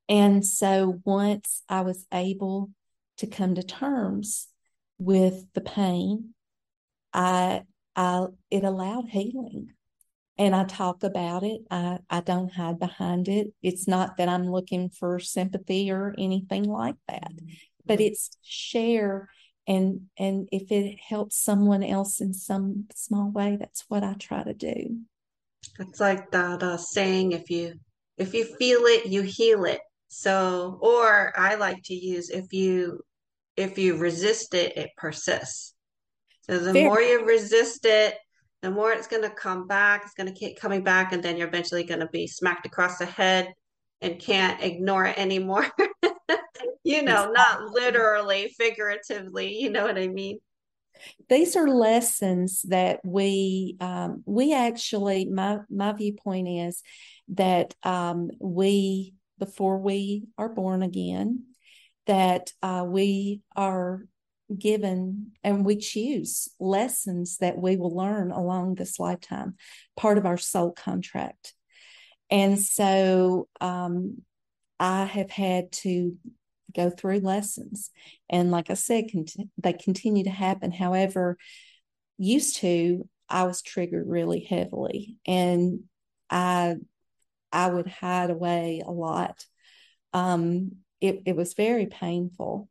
And 0.09 0.45
so 0.45 1.01
once 1.05 1.63
I 1.69 1.81
was 1.81 2.07
able 2.13 2.71
to 3.19 3.27
come 3.27 3.55
to 3.55 3.63
terms 3.63 4.49
with 4.99 5.45
the 5.55 5.61
pain, 5.61 6.35
I, 7.13 7.63
I 7.97 8.27
it 8.51 8.65
allowed 8.65 9.09
healing. 9.09 9.73
And 10.37 10.55
I 10.55 10.65
talk 10.65 11.05
about 11.05 11.45
it. 11.45 11.61
I, 11.71 11.99
I 12.11 12.21
don't 12.21 12.53
hide 12.53 12.81
behind 12.81 13.29
it. 13.29 13.53
It's 13.63 13.87
not 13.87 14.17
that 14.17 14.29
I'm 14.29 14.51
looking 14.51 14.91
for 14.91 15.21
sympathy 15.21 15.93
or 15.93 16.13
anything 16.19 16.65
like 16.65 16.97
that, 17.07 17.31
but 17.87 18.01
it's 18.01 18.37
share 18.43 19.29
and 19.67 20.03
and 20.19 20.49
if 20.53 20.71
it 20.71 20.99
helps 21.01 21.43
someone 21.43 21.83
else 21.83 22.21
in 22.21 22.35
some 22.35 22.87
small 22.95 23.31
way, 23.31 23.57
that's 23.59 23.85
what 23.89 24.05
I 24.05 24.15
try 24.15 24.43
to 24.43 24.55
do. 24.55 25.01
It's 25.79 26.01
like 26.01 26.31
that 26.33 26.63
uh, 26.63 26.77
saying: 26.77 27.33
if 27.33 27.51
you 27.51 27.75
if 28.19 28.35
you 28.35 28.45
feel 28.57 28.83
it, 28.85 29.07
you 29.07 29.23
heal 29.23 29.65
it. 29.65 29.81
So, 30.17 30.79
or 30.81 31.33
I 31.37 31.57
like 31.57 31.83
to 31.87 31.95
use 31.95 32.31
if 32.31 32.53
you 32.53 33.01
if 33.57 33.79
you 33.79 33.97
resist 33.97 34.55
it, 34.55 34.77
it 34.77 34.91
persists. 34.97 35.75
So 36.43 36.59
the 36.59 36.73
Fair. 36.73 36.85
more 36.85 37.01
you 37.01 37.27
resist 37.27 37.85
it, 37.85 38.15
the 38.63 38.71
more 38.71 38.93
it's 38.93 39.09
going 39.09 39.25
to 39.25 39.31
come 39.31 39.67
back. 39.67 40.03
It's 40.05 40.15
going 40.15 40.33
to 40.33 40.39
keep 40.39 40.61
coming 40.61 40.85
back, 40.85 41.13
and 41.13 41.21
then 41.21 41.37
you're 41.37 41.49
eventually 41.49 41.83
going 41.83 41.99
to 41.99 42.09
be 42.13 42.29
smacked 42.29 42.65
across 42.65 42.99
the 42.99 43.07
head 43.07 43.53
and 44.01 44.21
can't 44.21 44.63
ignore 44.63 45.05
it 45.05 45.19
anymore. 45.19 45.67
you 46.85 47.03
know, 47.03 47.33
not 47.33 47.73
literally, 47.73 48.55
figuratively. 48.57 49.59
You 49.59 49.71
know 49.71 49.85
what 49.85 49.99
I 49.99 50.07
mean? 50.07 50.39
These 51.29 51.57
are 51.57 51.67
lessons 51.67 52.63
that 52.69 53.01
we 53.05 53.77
um, 53.81 54.23
we 54.27 54.55
actually 54.55 55.25
my 55.25 55.59
my 55.69 55.93
viewpoint 55.93 56.47
is 56.47 56.85
that 57.31 57.75
um, 57.83 58.31
we 58.39 59.15
before 59.39 59.79
we 59.79 60.25
are 60.39 60.49
born 60.49 60.83
again, 60.83 61.45
that 62.07 62.51
uh, 62.63 62.85
we 62.87 63.41
are 63.57 64.03
given 64.57 65.33
and 65.43 65.65
we 65.65 65.77
choose 65.77 66.49
lessons 66.61 67.39
that 67.39 67.57
we 67.57 67.77
will 67.77 67.95
learn 67.95 68.31
along 68.31 68.75
this 68.75 69.01
lifetime, 69.01 69.55
part 69.97 70.19
of 70.19 70.27
our 70.27 70.37
soul 70.37 70.73
contract. 70.73 71.55
And 72.31 72.61
so 72.61 73.49
um, 73.61 74.23
I 74.79 75.05
have 75.05 75.31
had 75.31 75.73
to 75.73 76.17
go 76.75 76.91
through 76.91 77.21
lessons. 77.21 77.91
And 78.29 78.51
like 78.51 78.71
I 78.71 78.75
said, 78.75 79.05
cont- 79.11 79.37
they 79.57 79.73
continue 79.73 80.25
to 80.25 80.31
happen. 80.31 80.73
However, 80.73 81.39
used 82.19 82.57
to, 82.57 83.09
I 83.29 83.45
was 83.45 83.63
triggered 83.63 84.07
really 84.07 84.41
heavily 84.41 85.17
and 85.27 85.81
I 86.31 86.77
I 87.55 87.69
would 87.69 87.87
hide 87.87 88.31
away 88.31 88.83
a 88.85 88.91
lot. 88.91 89.45
Um, 90.13 90.73
it, 91.01 91.23
it 91.27 91.37
was 91.37 91.55
very 91.55 91.87
painful. 91.87 92.69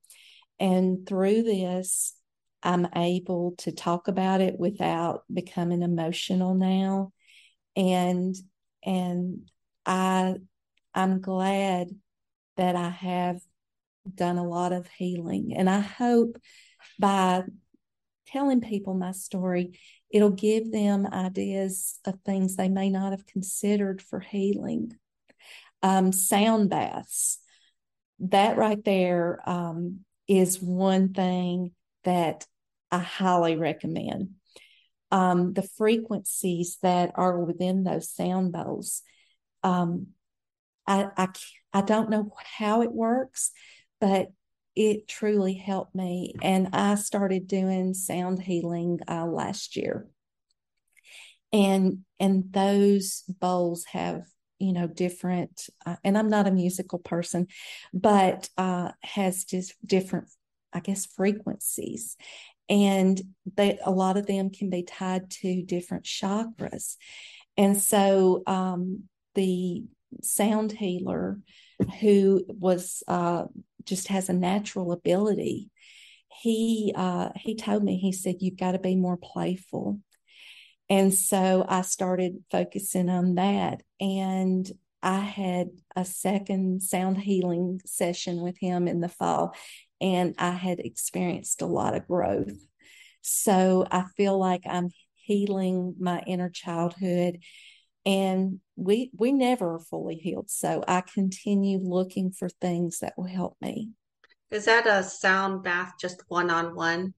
And 0.59 1.07
through 1.07 1.43
this, 1.43 2.13
I'm 2.61 2.87
able 2.95 3.55
to 3.59 3.71
talk 3.71 4.07
about 4.07 4.41
it 4.41 4.57
without 4.59 5.23
becoming 5.33 5.81
emotional 5.81 6.53
now. 6.53 7.11
And 7.75 8.35
and 8.85 9.49
I 9.85 10.35
I'm 10.93 11.21
glad 11.21 11.89
that 12.57 12.75
I 12.75 12.89
have 12.89 13.41
done 14.13 14.37
a 14.37 14.47
lot 14.47 14.73
of 14.73 14.87
healing. 14.87 15.53
And 15.55 15.69
I 15.69 15.79
hope 15.79 16.37
by 16.99 17.43
telling 18.27 18.61
people 18.61 18.93
my 18.93 19.11
story, 19.11 19.79
it'll 20.13 20.29
give 20.29 20.71
them 20.71 21.07
ideas 21.11 21.99
of 22.05 22.19
things 22.21 22.55
they 22.55 22.69
may 22.69 22.89
not 22.89 23.11
have 23.11 23.25
considered 23.25 24.01
for 24.01 24.19
healing. 24.19 24.93
Um, 25.81 26.13
sound 26.13 26.69
baths, 26.69 27.39
that 28.19 28.55
right 28.55 28.81
there 28.85 29.39
um, 29.45 30.01
is 30.27 30.61
one 30.61 31.13
thing 31.13 31.71
that 32.03 32.45
I 32.91 32.99
highly 32.99 33.57
recommend. 33.57 34.35
Um, 35.11 35.53
the 35.53 35.63
frequencies 35.63 36.77
that 36.83 37.11
are 37.15 37.39
within 37.39 37.83
those 37.83 38.09
sound 38.09 38.53
bowls, 38.53 39.01
um, 39.63 40.07
I, 40.87 41.07
I 41.17 41.27
I 41.73 41.81
don't 41.81 42.09
know 42.09 42.31
how 42.57 42.81
it 42.81 42.91
works, 42.91 43.51
but 43.99 44.29
it 44.75 45.07
truly 45.07 45.53
helped 45.53 45.95
me. 45.95 46.33
And 46.41 46.69
I 46.73 46.95
started 46.95 47.47
doing 47.47 47.93
sound 47.93 48.41
healing 48.41 48.99
uh, 49.07 49.25
last 49.25 49.75
year. 49.75 50.07
And 51.51 51.99
and 52.19 52.51
those 52.51 53.23
bowls 53.27 53.85
have 53.91 54.23
you 54.59 54.71
know 54.71 54.87
different 54.87 55.67
uh, 55.85 55.97
and 56.03 56.17
i'm 56.17 56.29
not 56.29 56.47
a 56.47 56.51
musical 56.51 56.99
person 56.99 57.47
but 57.93 58.49
uh 58.57 58.91
has 59.01 59.43
just 59.43 59.73
different 59.85 60.29
i 60.71 60.79
guess 60.79 61.05
frequencies 61.05 62.15
and 62.69 63.21
that 63.57 63.79
a 63.83 63.91
lot 63.91 64.15
of 64.15 64.25
them 64.25 64.49
can 64.49 64.69
be 64.69 64.83
tied 64.83 65.29
to 65.29 65.63
different 65.63 66.05
chakras 66.05 66.95
and 67.57 67.81
so 67.81 68.41
um 68.47 69.03
the 69.35 69.83
sound 70.21 70.71
healer 70.71 71.39
who 71.99 72.45
was 72.47 73.03
uh 73.07 73.43
just 73.85 74.07
has 74.07 74.29
a 74.29 74.33
natural 74.33 74.91
ability 74.91 75.69
he 76.41 76.93
uh 76.95 77.29
he 77.35 77.55
told 77.55 77.83
me 77.83 77.97
he 77.97 78.11
said 78.11 78.35
you've 78.39 78.57
got 78.57 78.71
to 78.73 78.79
be 78.79 78.95
more 78.95 79.17
playful 79.17 79.99
and 80.89 81.13
so 81.13 81.65
I 81.67 81.81
started 81.81 82.43
focusing 82.51 83.09
on 83.09 83.35
that. 83.35 83.81
And 83.99 84.69
I 85.01 85.19
had 85.19 85.69
a 85.95 86.05
second 86.05 86.81
sound 86.81 87.17
healing 87.17 87.81
session 87.85 88.41
with 88.41 88.57
him 88.59 88.87
in 88.87 89.01
the 89.01 89.09
fall, 89.09 89.55
and 89.99 90.35
I 90.37 90.51
had 90.51 90.79
experienced 90.79 91.61
a 91.61 91.65
lot 91.65 91.95
of 91.95 92.07
growth. 92.07 92.57
So 93.21 93.85
I 93.89 94.05
feel 94.15 94.37
like 94.37 94.63
I'm 94.69 94.89
healing 95.15 95.95
my 95.99 96.21
inner 96.27 96.49
childhood 96.49 97.39
and 98.05 98.59
we 98.75 99.09
we 99.17 99.31
never 99.31 99.75
are 99.75 99.79
fully 99.79 100.15
healed 100.15 100.49
so 100.49 100.83
i 100.87 101.01
continue 101.01 101.77
looking 101.79 102.31
for 102.31 102.49
things 102.49 102.99
that 102.99 103.13
will 103.17 103.27
help 103.27 103.55
me 103.61 103.89
is 104.51 104.65
that 104.65 104.85
a 104.85 105.03
sound 105.03 105.63
bath 105.63 105.93
just 105.99 106.23
one-on-one 106.27 107.13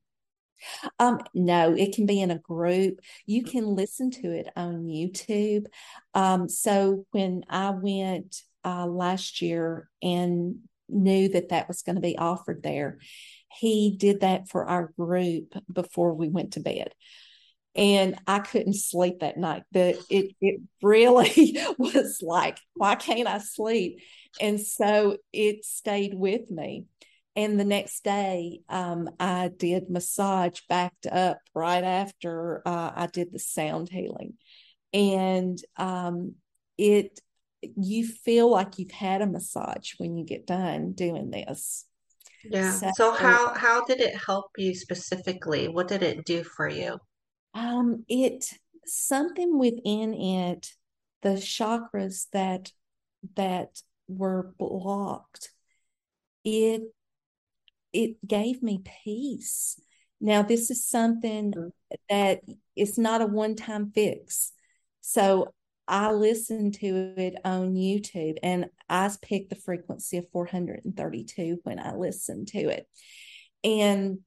um, 0.99 1.20
no, 1.34 1.74
it 1.76 1.93
can 1.93 2.05
be 2.05 2.22
in 2.22 2.32
a 2.32 2.39
group. 2.39 2.99
You 3.26 3.43
can 3.43 3.66
listen 3.66 4.12
to 4.12 4.32
it 4.32 4.47
on 4.55 4.86
YouTube. 4.86 5.66
Um, 6.14 6.47
so 6.49 7.05
when 7.12 7.43
I 7.49 7.72
went 7.72 8.41
uh, 8.64 8.88
last 8.88 9.41
year 9.41 9.89
and 10.01 10.59
knew 10.89 11.30
that 11.30 11.49
that 11.49 11.68
was 11.68 11.82
going 11.82 11.95
to 11.95 12.01
be 12.01 12.18
offered 12.18 12.64
there, 12.64 12.99
he 13.51 13.95
did 13.97 14.22
that 14.22 14.49
for 14.49 14.66
our 14.66 14.93
group 14.97 15.53
before 15.72 16.14
we 16.14 16.30
went 16.30 16.53
to 16.53 16.59
bed. 16.59 16.93
And 17.76 18.17
I 18.26 18.39
couldn't 18.39 18.76
sleep 18.76 19.19
that 19.19 19.38
night. 19.38 19.63
But 19.71 19.97
it 20.09 20.36
it 20.41 20.61
really 20.82 21.57
was 21.78 22.19
like, 22.21 22.57
why 22.73 22.95
can't 22.95 23.28
I 23.28 23.39
sleep? 23.39 23.99
And 24.39 24.59
so 24.59 25.17
it 25.34 25.65
stayed 25.65 26.13
with 26.13 26.49
me. 26.49 26.86
And 27.38 27.59
the 27.59 27.65
next 27.65 28.03
day, 28.03 28.61
um, 28.69 29.09
I 29.19 29.49
did 29.55 29.89
massage 29.89 30.61
backed 30.69 31.05
up 31.05 31.39
right 31.53 31.84
after 31.84 32.61
uh, 32.65 32.91
I 32.95 33.07
did 33.07 33.34
the 33.34 33.39
sound 33.39 33.89
healing. 33.89 34.36
And 34.93 35.59
um, 35.76 36.36
it, 36.78 37.19
you 37.61 38.07
feel 38.07 38.49
like 38.49 38.80
you've 38.80 38.91
had 38.91 39.21
a 39.21 39.28
massage 39.28 39.93
when 39.97 40.15
you 40.15 40.26
get 40.26 40.47
done 40.47 40.93
doing 40.93 41.30
this. 41.30 41.86
Yeah. 42.49 42.71
So, 42.71 42.91
so 42.95 43.11
how 43.11 43.53
how 43.55 43.84
did 43.84 43.99
it 43.99 44.15
help 44.15 44.51
you 44.57 44.73
specifically? 44.76 45.67
What 45.67 45.88
did 45.88 46.03
it 46.03 46.26
do 46.26 46.43
for 46.43 46.69
you? 46.69 46.99
Um, 47.56 48.06
it 48.08 48.45
something 48.86 49.58
within 49.58 50.14
it, 50.14 50.72
the 51.22 51.36
chakras 51.36 52.28
that 52.34 52.72
that 53.36 53.82
were 54.08 54.53
blocked, 54.60 55.51
it 56.43 56.84
it 57.93 58.28
gave 58.28 58.62
me 58.62 58.84
peace. 59.03 59.80
Now, 60.20 60.43
this 60.43 60.70
is 60.70 60.86
something 60.86 61.51
mm-hmm. 61.51 61.95
that 62.10 62.41
it's 62.76 62.97
not 62.97 63.22
a 63.22 63.26
one 63.26 63.56
time 63.56 63.91
fix. 63.93 64.51
So 65.01 65.53
I 65.88 66.12
listened 66.12 66.76
to 66.76 67.14
it 67.18 67.36
on 67.45 67.76
YouTube 67.76 68.38
and 68.41 68.66
I 68.89 69.10
picked 69.22 69.51
the 69.51 69.56
frequency 69.56 70.18
of 70.18 70.30
432 70.32 71.60
when 71.64 71.80
I 71.80 71.95
listened 71.95 72.47
to 72.49 72.70
it. 72.70 72.88
And 73.64 74.20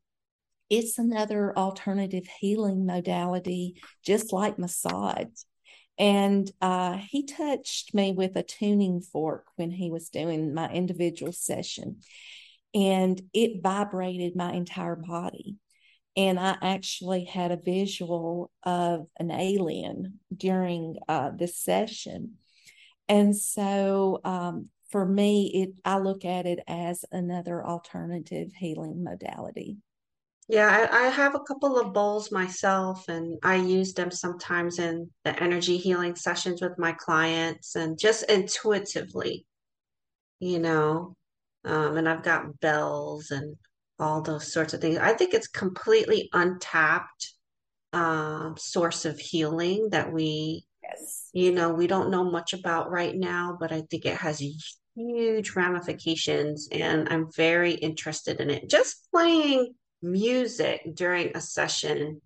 it's 0.71 0.99
another 0.99 1.57
alternative 1.57 2.27
healing 2.41 2.85
modality, 2.87 3.81
just 4.05 4.33
like 4.33 4.59
massage. 4.59 5.27
And 5.99 6.51
uh, 6.61 6.99
he 7.11 7.25
touched 7.25 7.95
me 7.95 8.13
with 8.13 8.37
a 8.37 8.43
tuning 8.43 9.01
fork 9.01 9.47
when 9.57 9.71
he 9.71 9.91
was 9.91 10.11
doing 10.11 10.55
my 10.55 10.69
individual 10.71 11.33
session, 11.33 12.01
and 12.75 13.21
it 13.33 13.63
vibrated 13.63 14.37
my 14.37 14.53
entire 14.53 14.97
body. 14.97 15.57
And 16.17 16.39
I 16.39 16.57
actually 16.63 17.25
had 17.25 17.53
a 17.53 17.57
visual 17.57 18.51
of 18.65 19.07
an 19.19 19.31
alien 19.31 20.19
during 20.37 20.97
uh, 21.09 21.31
this 21.31 21.57
session. 21.57 22.35
And 23.09 23.37
so 23.37 24.21
um, 24.25 24.69
for 24.91 25.05
me, 25.07 25.51
it 25.55 25.81
I 25.85 25.99
look 25.99 26.25
at 26.25 26.47
it 26.47 26.61
as 26.67 27.05
another 27.13 27.65
alternative 27.65 28.53
healing 28.57 29.03
modality. 29.05 29.79
Yeah, 30.49 30.89
I, 30.91 31.07
I, 31.07 31.09
have 31.11 31.35
a 31.35 31.41
couple 31.41 31.79
of 31.79 31.93
bowls 31.93 32.33
myself, 32.33 33.07
and 33.09 33.39
I 33.43 33.57
use 33.57 33.93
them 33.93 34.11
sometimes 34.11 34.79
in 34.79 35.11
the 35.23 35.41
energy 35.43 35.77
healing 35.77 36.17
sessions 36.17 36.63
with 36.63 36.79
my 36.79 36.93
clients 36.93 37.77
and 37.77 37.99
just 37.99 38.25
intuitively, 38.31 39.45
you 40.41 40.59
know. 40.59 41.15
Um, 41.67 41.99
and 41.99 42.09
I've 42.09 42.23
got 42.23 42.61
bells 42.61 43.31
and 43.31 43.57
all 43.99 44.23
those 44.23 44.51
sorts 44.51 44.73
of 44.73 44.81
things. 44.81 44.97
I 44.97 45.13
think 45.13 45.35
it's 45.35 45.49
completely 45.49 46.31
untapped 46.33 47.35
um, 47.93 48.55
source 48.57 49.05
of 49.05 49.19
healing 49.19 49.89
that 49.91 50.11
we, 50.11 50.65
yes. 50.83 51.29
you 51.35 51.53
know, 51.53 51.71
we 51.71 51.87
don't 51.87 52.11
know 52.11 52.25
much 52.25 52.55
about 52.55 52.91
right 52.91 53.15
now, 53.15 53.57
but 53.61 53.71
I 53.71 53.83
think 53.91 54.07
it 54.07 54.17
has 54.17 54.43
huge 54.95 55.55
ramifications, 55.55 56.69
and 56.73 57.07
I'm 57.11 57.31
very 57.33 57.73
interested 57.73 58.41
in 58.41 58.49
it. 58.49 58.71
Just 58.71 59.09
playing 59.13 59.75
music 60.03 60.83
during 60.95 61.37
a 61.37 61.41
session 61.41 62.21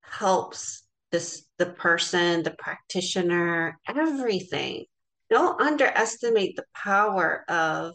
helps 0.00 0.82
this 1.10 1.44
the 1.58 1.66
person, 1.66 2.42
the 2.42 2.54
practitioner, 2.58 3.78
everything. 3.88 4.84
Don't 5.30 5.60
underestimate 5.60 6.56
the 6.56 6.64
power 6.74 7.44
of 7.48 7.94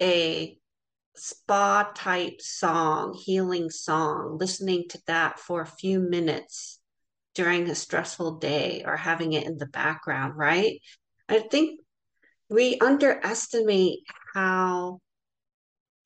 a 0.00 0.58
spa 1.16 1.90
type 1.94 2.40
song, 2.40 3.14
healing 3.14 3.70
song, 3.70 4.36
listening 4.38 4.84
to 4.90 4.98
that 5.06 5.38
for 5.38 5.60
a 5.62 5.66
few 5.66 6.00
minutes 6.00 6.78
during 7.34 7.68
a 7.68 7.74
stressful 7.74 8.38
day 8.38 8.82
or 8.86 8.96
having 8.96 9.32
it 9.32 9.46
in 9.46 9.58
the 9.58 9.66
background, 9.66 10.36
right? 10.36 10.80
I 11.28 11.40
think 11.40 11.80
we 12.48 12.78
underestimate 12.78 14.00
how 14.34 15.00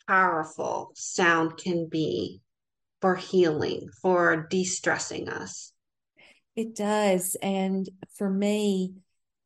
powerful 0.07 0.91
sound 0.95 1.57
can 1.57 1.89
be 1.89 2.41
for 3.01 3.17
healing, 3.17 3.89
for 4.03 4.47
de 4.51 4.65
stressing 4.65 5.29
us. 5.29 5.73
It 6.57 6.75
does. 6.75 7.37
And 7.43 7.89
for 8.17 8.29
me, 8.29 8.95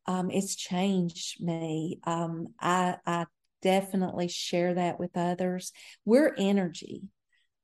um, 0.05 0.29
it's 0.29 0.55
changed 0.55 1.41
me. 1.43 1.99
Um, 2.03 2.47
I, 2.59 2.97
I 3.05 3.25
definitely 3.61 4.27
share 4.27 4.75
that 4.75 4.99
with 4.99 5.15
others. 5.15 5.71
We're 6.03 6.35
energy. 6.37 7.03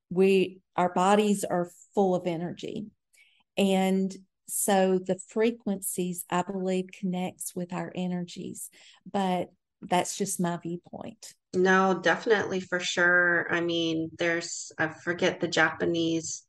We 0.10 0.62
our 0.76 0.94
bodies 0.94 1.44
are 1.44 1.72
full 1.94 2.16
of 2.16 2.28
energy. 2.28 2.88
And 3.58 4.14
so 4.48 5.00
the 5.00 5.20
frequencies 5.30 6.26
I 6.30 6.42
believe 6.42 6.88
connects 7.00 7.56
with 7.56 7.72
our 7.72 7.92
energies. 7.96 8.70
But 9.10 9.50
that's 9.82 10.18
just 10.18 10.40
my 10.40 10.58
viewpoint. 10.58 11.34
No, 11.54 12.00
definitely 12.02 12.60
for 12.60 12.80
sure. 12.80 13.48
I 13.50 13.62
mean, 13.62 14.10
there's, 14.18 14.72
I 14.78 14.88
forget 14.88 15.40
the 15.40 15.48
Japanese 15.48 16.44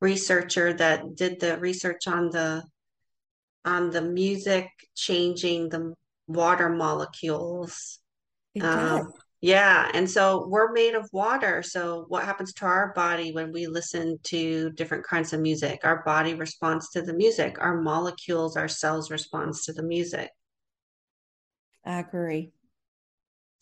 researcher 0.00 0.72
that 0.74 1.14
did 1.14 1.38
the 1.38 1.58
research 1.58 2.08
on 2.08 2.30
the 2.30 2.64
on 3.64 3.90
the 3.90 4.02
music 4.02 4.68
changing 4.96 5.68
the 5.68 5.94
water 6.26 6.68
molecules. 6.68 8.00
Um, 8.60 9.12
yeah, 9.40 9.88
and 9.94 10.10
so 10.10 10.46
we're 10.48 10.72
made 10.72 10.94
of 10.94 11.08
water. 11.12 11.62
So 11.62 12.04
what 12.08 12.24
happens 12.24 12.52
to 12.54 12.66
our 12.66 12.92
body 12.94 13.32
when 13.32 13.52
we 13.52 13.66
listen 13.68 14.18
to 14.24 14.70
different 14.70 15.04
kinds 15.04 15.32
of 15.32 15.40
music? 15.40 15.80
Our 15.84 16.02
body 16.04 16.34
responds 16.34 16.90
to 16.90 17.02
the 17.02 17.14
music. 17.14 17.58
Our 17.60 17.80
molecules, 17.80 18.56
our 18.56 18.68
cells 18.68 19.10
responds 19.10 19.64
to 19.66 19.72
the 19.72 19.82
music. 19.82 20.30
I 21.84 22.00
agree. 22.00 22.52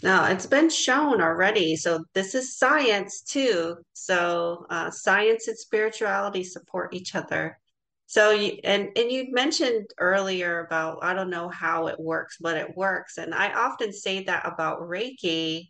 No, 0.03 0.25
it's 0.25 0.47
been 0.47 0.71
shown 0.71 1.21
already. 1.21 1.77
So 1.77 2.05
this 2.15 2.35
is 2.35 2.57
science 2.57 3.21
too. 3.21 3.77
So 3.93 4.67
uh, 4.71 4.91
science 4.91 5.47
and 5.49 5.59
spirituality 5.59 6.43
support 6.45 6.95
each 6.95 7.15
other. 7.15 7.59
So 8.07 8.31
you 8.31 8.59
and 8.65 8.89
and 8.97 9.13
you 9.13 9.31
mentioned 9.31 9.87
earlier 9.99 10.61
about 10.65 10.99
I 11.05 11.15
don't 11.15 11.31
know 11.31 11.49
how 11.49 11.87
it 11.89 12.01
works, 12.01 12.39
but 12.41 12.57
it 12.57 12.77
works. 12.77 13.19
And 13.19 13.35
I 13.35 13.53
often 13.53 13.93
say 13.93 14.25
that 14.25 14.47
about 14.47 14.81
Reiki. 14.81 15.69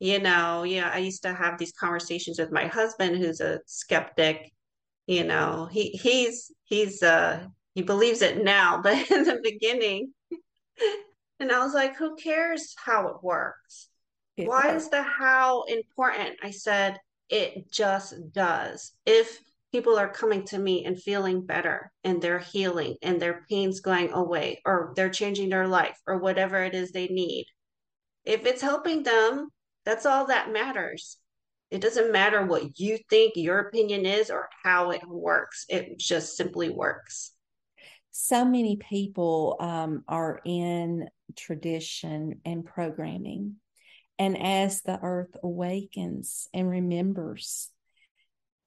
You 0.00 0.18
know, 0.20 0.64
yeah, 0.64 0.90
I 0.92 0.98
used 0.98 1.22
to 1.24 1.34
have 1.34 1.58
these 1.58 1.72
conversations 1.72 2.38
with 2.38 2.52
my 2.52 2.66
husband, 2.66 3.18
who's 3.18 3.40
a 3.40 3.60
skeptic. 3.66 4.52
You 5.06 5.24
know, 5.24 5.68
he 5.70 5.90
he's 5.90 6.50
he's 6.64 7.02
uh 7.02 7.46
he 7.74 7.82
believes 7.82 8.22
it 8.22 8.42
now, 8.42 8.80
but 8.82 9.10
in 9.10 9.24
the 9.24 9.40
beginning 9.42 10.12
and 11.40 11.50
I 11.50 11.64
was 11.64 11.72
like, 11.72 11.96
who 11.96 12.16
cares 12.16 12.74
how 12.76 13.08
it 13.08 13.16
works? 13.22 13.88
It 14.36 14.46
Why 14.46 14.68
works. 14.68 14.84
is 14.84 14.90
the 14.90 15.02
how 15.02 15.62
important? 15.64 16.36
I 16.42 16.50
said, 16.50 16.98
it 17.30 17.72
just 17.72 18.14
does. 18.32 18.92
If 19.06 19.40
people 19.72 19.98
are 19.98 20.08
coming 20.08 20.44
to 20.44 20.58
me 20.58 20.84
and 20.84 21.00
feeling 21.00 21.46
better 21.46 21.90
and 22.04 22.20
they're 22.20 22.40
healing 22.40 22.96
and 23.02 23.20
their 23.20 23.46
pain's 23.48 23.80
going 23.80 24.12
away 24.12 24.60
or 24.66 24.92
they're 24.96 25.10
changing 25.10 25.48
their 25.48 25.66
life 25.66 25.98
or 26.06 26.18
whatever 26.18 26.62
it 26.62 26.74
is 26.74 26.92
they 26.92 27.06
need, 27.08 27.46
if 28.24 28.44
it's 28.44 28.62
helping 28.62 29.02
them, 29.02 29.48
that's 29.86 30.04
all 30.04 30.26
that 30.26 30.52
matters. 30.52 31.16
It 31.70 31.80
doesn't 31.80 32.12
matter 32.12 32.44
what 32.44 32.78
you 32.78 32.98
think 33.08 33.32
your 33.36 33.60
opinion 33.60 34.04
is 34.04 34.28
or 34.28 34.48
how 34.62 34.90
it 34.90 35.06
works, 35.08 35.64
it 35.68 35.98
just 35.98 36.36
simply 36.36 36.68
works 36.68 37.32
so 38.10 38.44
many 38.44 38.76
people 38.76 39.56
um, 39.60 40.04
are 40.08 40.40
in 40.44 41.08
tradition 41.36 42.40
and 42.44 42.64
programming. 42.64 43.56
And 44.18 44.36
as 44.36 44.82
the 44.82 44.98
earth 45.02 45.34
awakens 45.42 46.48
and 46.52 46.68
remembers, 46.68 47.70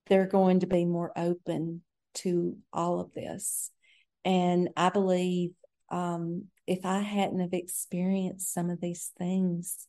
they're 0.07 0.27
going 0.27 0.61
to 0.61 0.67
be 0.67 0.85
more 0.85 1.11
open 1.15 1.81
to 2.15 2.57
all 2.71 2.99
of 2.99 3.13
this. 3.13 3.69
And 4.25 4.69
I 4.75 4.89
believe 4.89 5.51
um, 5.91 6.45
if 6.65 6.85
I 6.85 6.99
hadn't 6.99 7.39
have 7.39 7.53
experienced 7.53 8.53
some 8.53 8.69
of 8.69 8.81
these 8.81 9.11
things, 9.17 9.85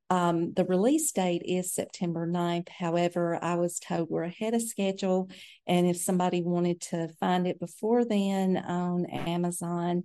um, 0.09 0.53
the 0.53 0.65
release 0.65 1.11
date 1.13 1.43
is 1.45 1.75
September 1.75 2.27
9th. 2.27 2.69
However, 2.69 3.39
I 3.43 3.57
was 3.57 3.79
told 3.79 4.09
we're 4.09 4.23
ahead 4.25 4.55
of 4.55 4.63
schedule. 4.63 5.31
And 5.67 5.87
if 5.87 5.97
somebody 5.97 6.43
wanted 6.43 6.81
to 6.83 7.09
find 7.21 7.47
it 7.47 7.59
before 7.59 8.05
then 8.05 8.57
on 8.57 9.07
Amazon, 9.07 10.05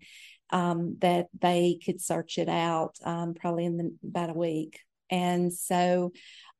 um, 0.49 0.97
that 0.99 1.27
they 1.39 1.79
could 1.83 2.01
search 2.01 2.37
it 2.37 2.49
out 2.49 2.95
um, 3.03 3.33
probably 3.33 3.65
in 3.65 3.77
the, 3.77 3.95
about 4.07 4.31
a 4.31 4.33
week 4.33 4.81
And 5.09 5.53
so 5.53 6.11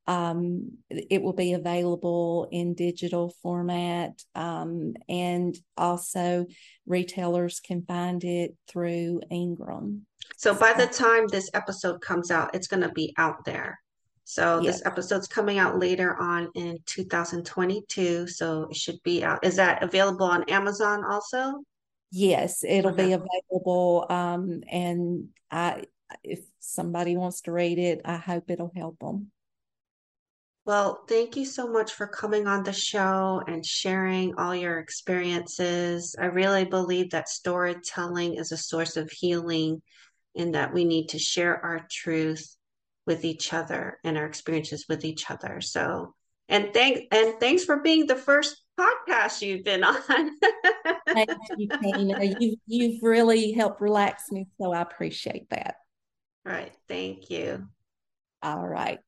um, 0.08 0.78
it 0.90 1.22
will 1.22 1.34
be 1.34 1.54
available 1.54 2.48
in 2.52 2.74
digital 2.74 3.34
format. 3.42 4.22
Um, 4.36 4.94
and 5.08 5.56
also, 5.78 6.48
retailers 6.86 7.60
can 7.60 7.84
find 7.84 8.24
it 8.24 8.56
through 8.68 9.22
Ingram. 9.30 10.06
So, 10.38 10.54
by 10.54 10.74
the 10.74 10.88
time 10.88 11.28
this 11.28 11.50
episode 11.54 12.02
comes 12.02 12.32
out, 12.32 12.56
it's 12.56 12.68
going 12.68 12.82
to 12.82 12.90
be 12.90 13.14
out 13.18 13.46
there. 13.46 13.80
So, 14.24 14.60
yes. 14.62 14.78
this 14.78 14.86
episode's 14.86 15.28
coming 15.28 15.60
out 15.60 15.80
later 15.80 16.16
on 16.20 16.50
in 16.56 16.80
2022. 16.88 18.28
So, 18.28 18.68
it 18.70 18.76
should 18.76 19.02
be 19.04 19.24
out. 19.24 19.46
Is 19.46 19.56
that 19.58 19.84
available 19.84 20.26
on 20.26 20.50
Amazon 20.50 21.04
also? 21.06 21.64
Yes, 22.12 22.64
it'll 22.68 22.92
okay. 22.92 23.08
be 23.08 23.14
available. 23.14 24.06
Um, 24.10 24.64
and 24.70 25.30
I, 25.50 25.84
if 26.24 26.40
somebody 26.60 27.16
wants 27.16 27.42
to 27.42 27.52
read 27.52 27.80
it, 27.80 28.02
I 28.04 28.18
hope 28.18 28.50
it'll 28.50 28.74
help 28.76 29.00
them. 29.00 29.32
Well, 30.72 31.04
thank 31.06 31.36
you 31.36 31.44
so 31.44 31.68
much 31.68 31.92
for 31.92 32.08
coming 32.08 32.48
on 32.48 32.64
the 32.64 32.72
show 32.72 33.44
and 33.46 33.66
sharing 33.66 34.36
all 34.38 34.56
your 34.56 34.80
experiences. 34.80 36.16
I 36.18 36.28
really 36.28 36.64
believe 36.64 37.10
that 37.10 37.28
storytelling 37.28 38.36
is 38.36 38.54
a 38.54 38.58
source 38.58 38.96
of 38.96 39.12
healing 39.12 39.82
and 40.34 40.56
that 40.56 40.74
we 40.74 40.86
need 40.86 41.10
to 41.10 41.20
share 41.20 41.58
our 41.62 41.86
truth 41.92 42.56
with 43.06 43.26
each 43.26 43.52
other 43.52 43.98
and 44.06 44.18
our 44.18 44.26
experiences 44.26 44.86
with 44.88 45.04
each 45.04 45.30
other. 45.30 45.60
So, 45.60 46.16
and 46.48 46.74
thank 46.74 47.14
and 47.14 47.38
thanks 47.38 47.66
for 47.66 47.82
being 47.82 48.06
the 48.06 48.16
first 48.16 48.56
podcast 48.80 49.42
you've 49.42 49.66
been 49.66 49.84
on. 49.84 50.00
Thank 51.06 51.32
you, 51.58 51.68
Tina. 51.84 52.24
You, 52.40 52.56
you've 52.66 53.04
really 53.04 53.52
helped 53.52 53.82
relax 53.82 54.32
me, 54.32 54.48
so 54.58 54.72
I 54.72 54.80
appreciate 54.80 55.50
that. 55.50 55.76
All 56.48 56.54
right. 56.54 56.74
Thank 56.88 57.30
you. 57.30 57.68
All 58.42 58.66
right. 58.66 59.02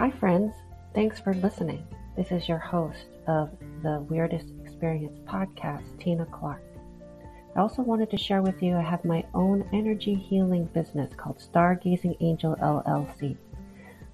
Hi, 0.00 0.10
friends. 0.10 0.54
Thanks 0.94 1.20
for 1.20 1.34
listening. 1.34 1.86
This 2.16 2.32
is 2.32 2.48
your 2.48 2.56
host 2.56 3.04
of 3.26 3.50
the 3.82 4.00
Weirdest 4.08 4.46
Experience 4.64 5.18
podcast, 5.28 5.84
Tina 6.00 6.24
Clark. 6.24 6.62
I 7.54 7.60
also 7.60 7.82
wanted 7.82 8.08
to 8.12 8.16
share 8.16 8.40
with 8.40 8.62
you 8.62 8.78
I 8.78 8.80
have 8.80 9.04
my 9.04 9.26
own 9.34 9.68
energy 9.74 10.14
healing 10.14 10.64
business 10.72 11.12
called 11.14 11.36
Stargazing 11.36 12.16
Angel 12.20 12.56
LLC. 12.62 13.36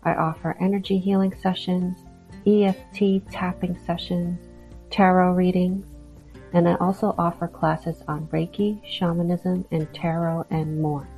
I 0.03 0.14
offer 0.14 0.57
energy 0.59 0.99
healing 0.99 1.32
sessions, 1.41 1.99
EFT 2.45 3.30
tapping 3.30 3.78
sessions, 3.87 4.41
tarot 4.91 5.34
readings, 5.34 5.87
and 6.53 6.68
I 6.68 6.74
also 6.80 7.14
offer 7.16 7.47
classes 7.47 8.03
on 8.09 8.26
Reiki, 8.32 8.84
shamanism, 8.84 9.64
and 9.70 9.87
tarot 9.95 10.47
and 10.51 10.82
more. 10.82 11.09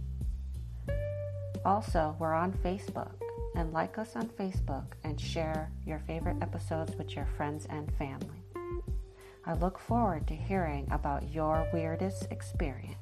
Also, 1.64 2.16
we're 2.18 2.34
on 2.34 2.52
Facebook 2.52 3.12
and 3.54 3.72
like 3.72 3.96
us 3.98 4.16
on 4.16 4.28
Facebook 4.28 4.86
and 5.04 5.20
share 5.20 5.70
your 5.86 6.00
favorite 6.00 6.42
episodes 6.42 6.96
with 6.96 7.14
your 7.16 7.26
friends 7.36 7.66
and 7.70 7.94
family. 7.96 8.42
I 9.46 9.54
look 9.54 9.78
forward 9.78 10.26
to 10.28 10.34
hearing 10.34 10.86
about 10.90 11.32
your 11.32 11.66
weirdest 11.72 12.26
experience. 12.30 13.01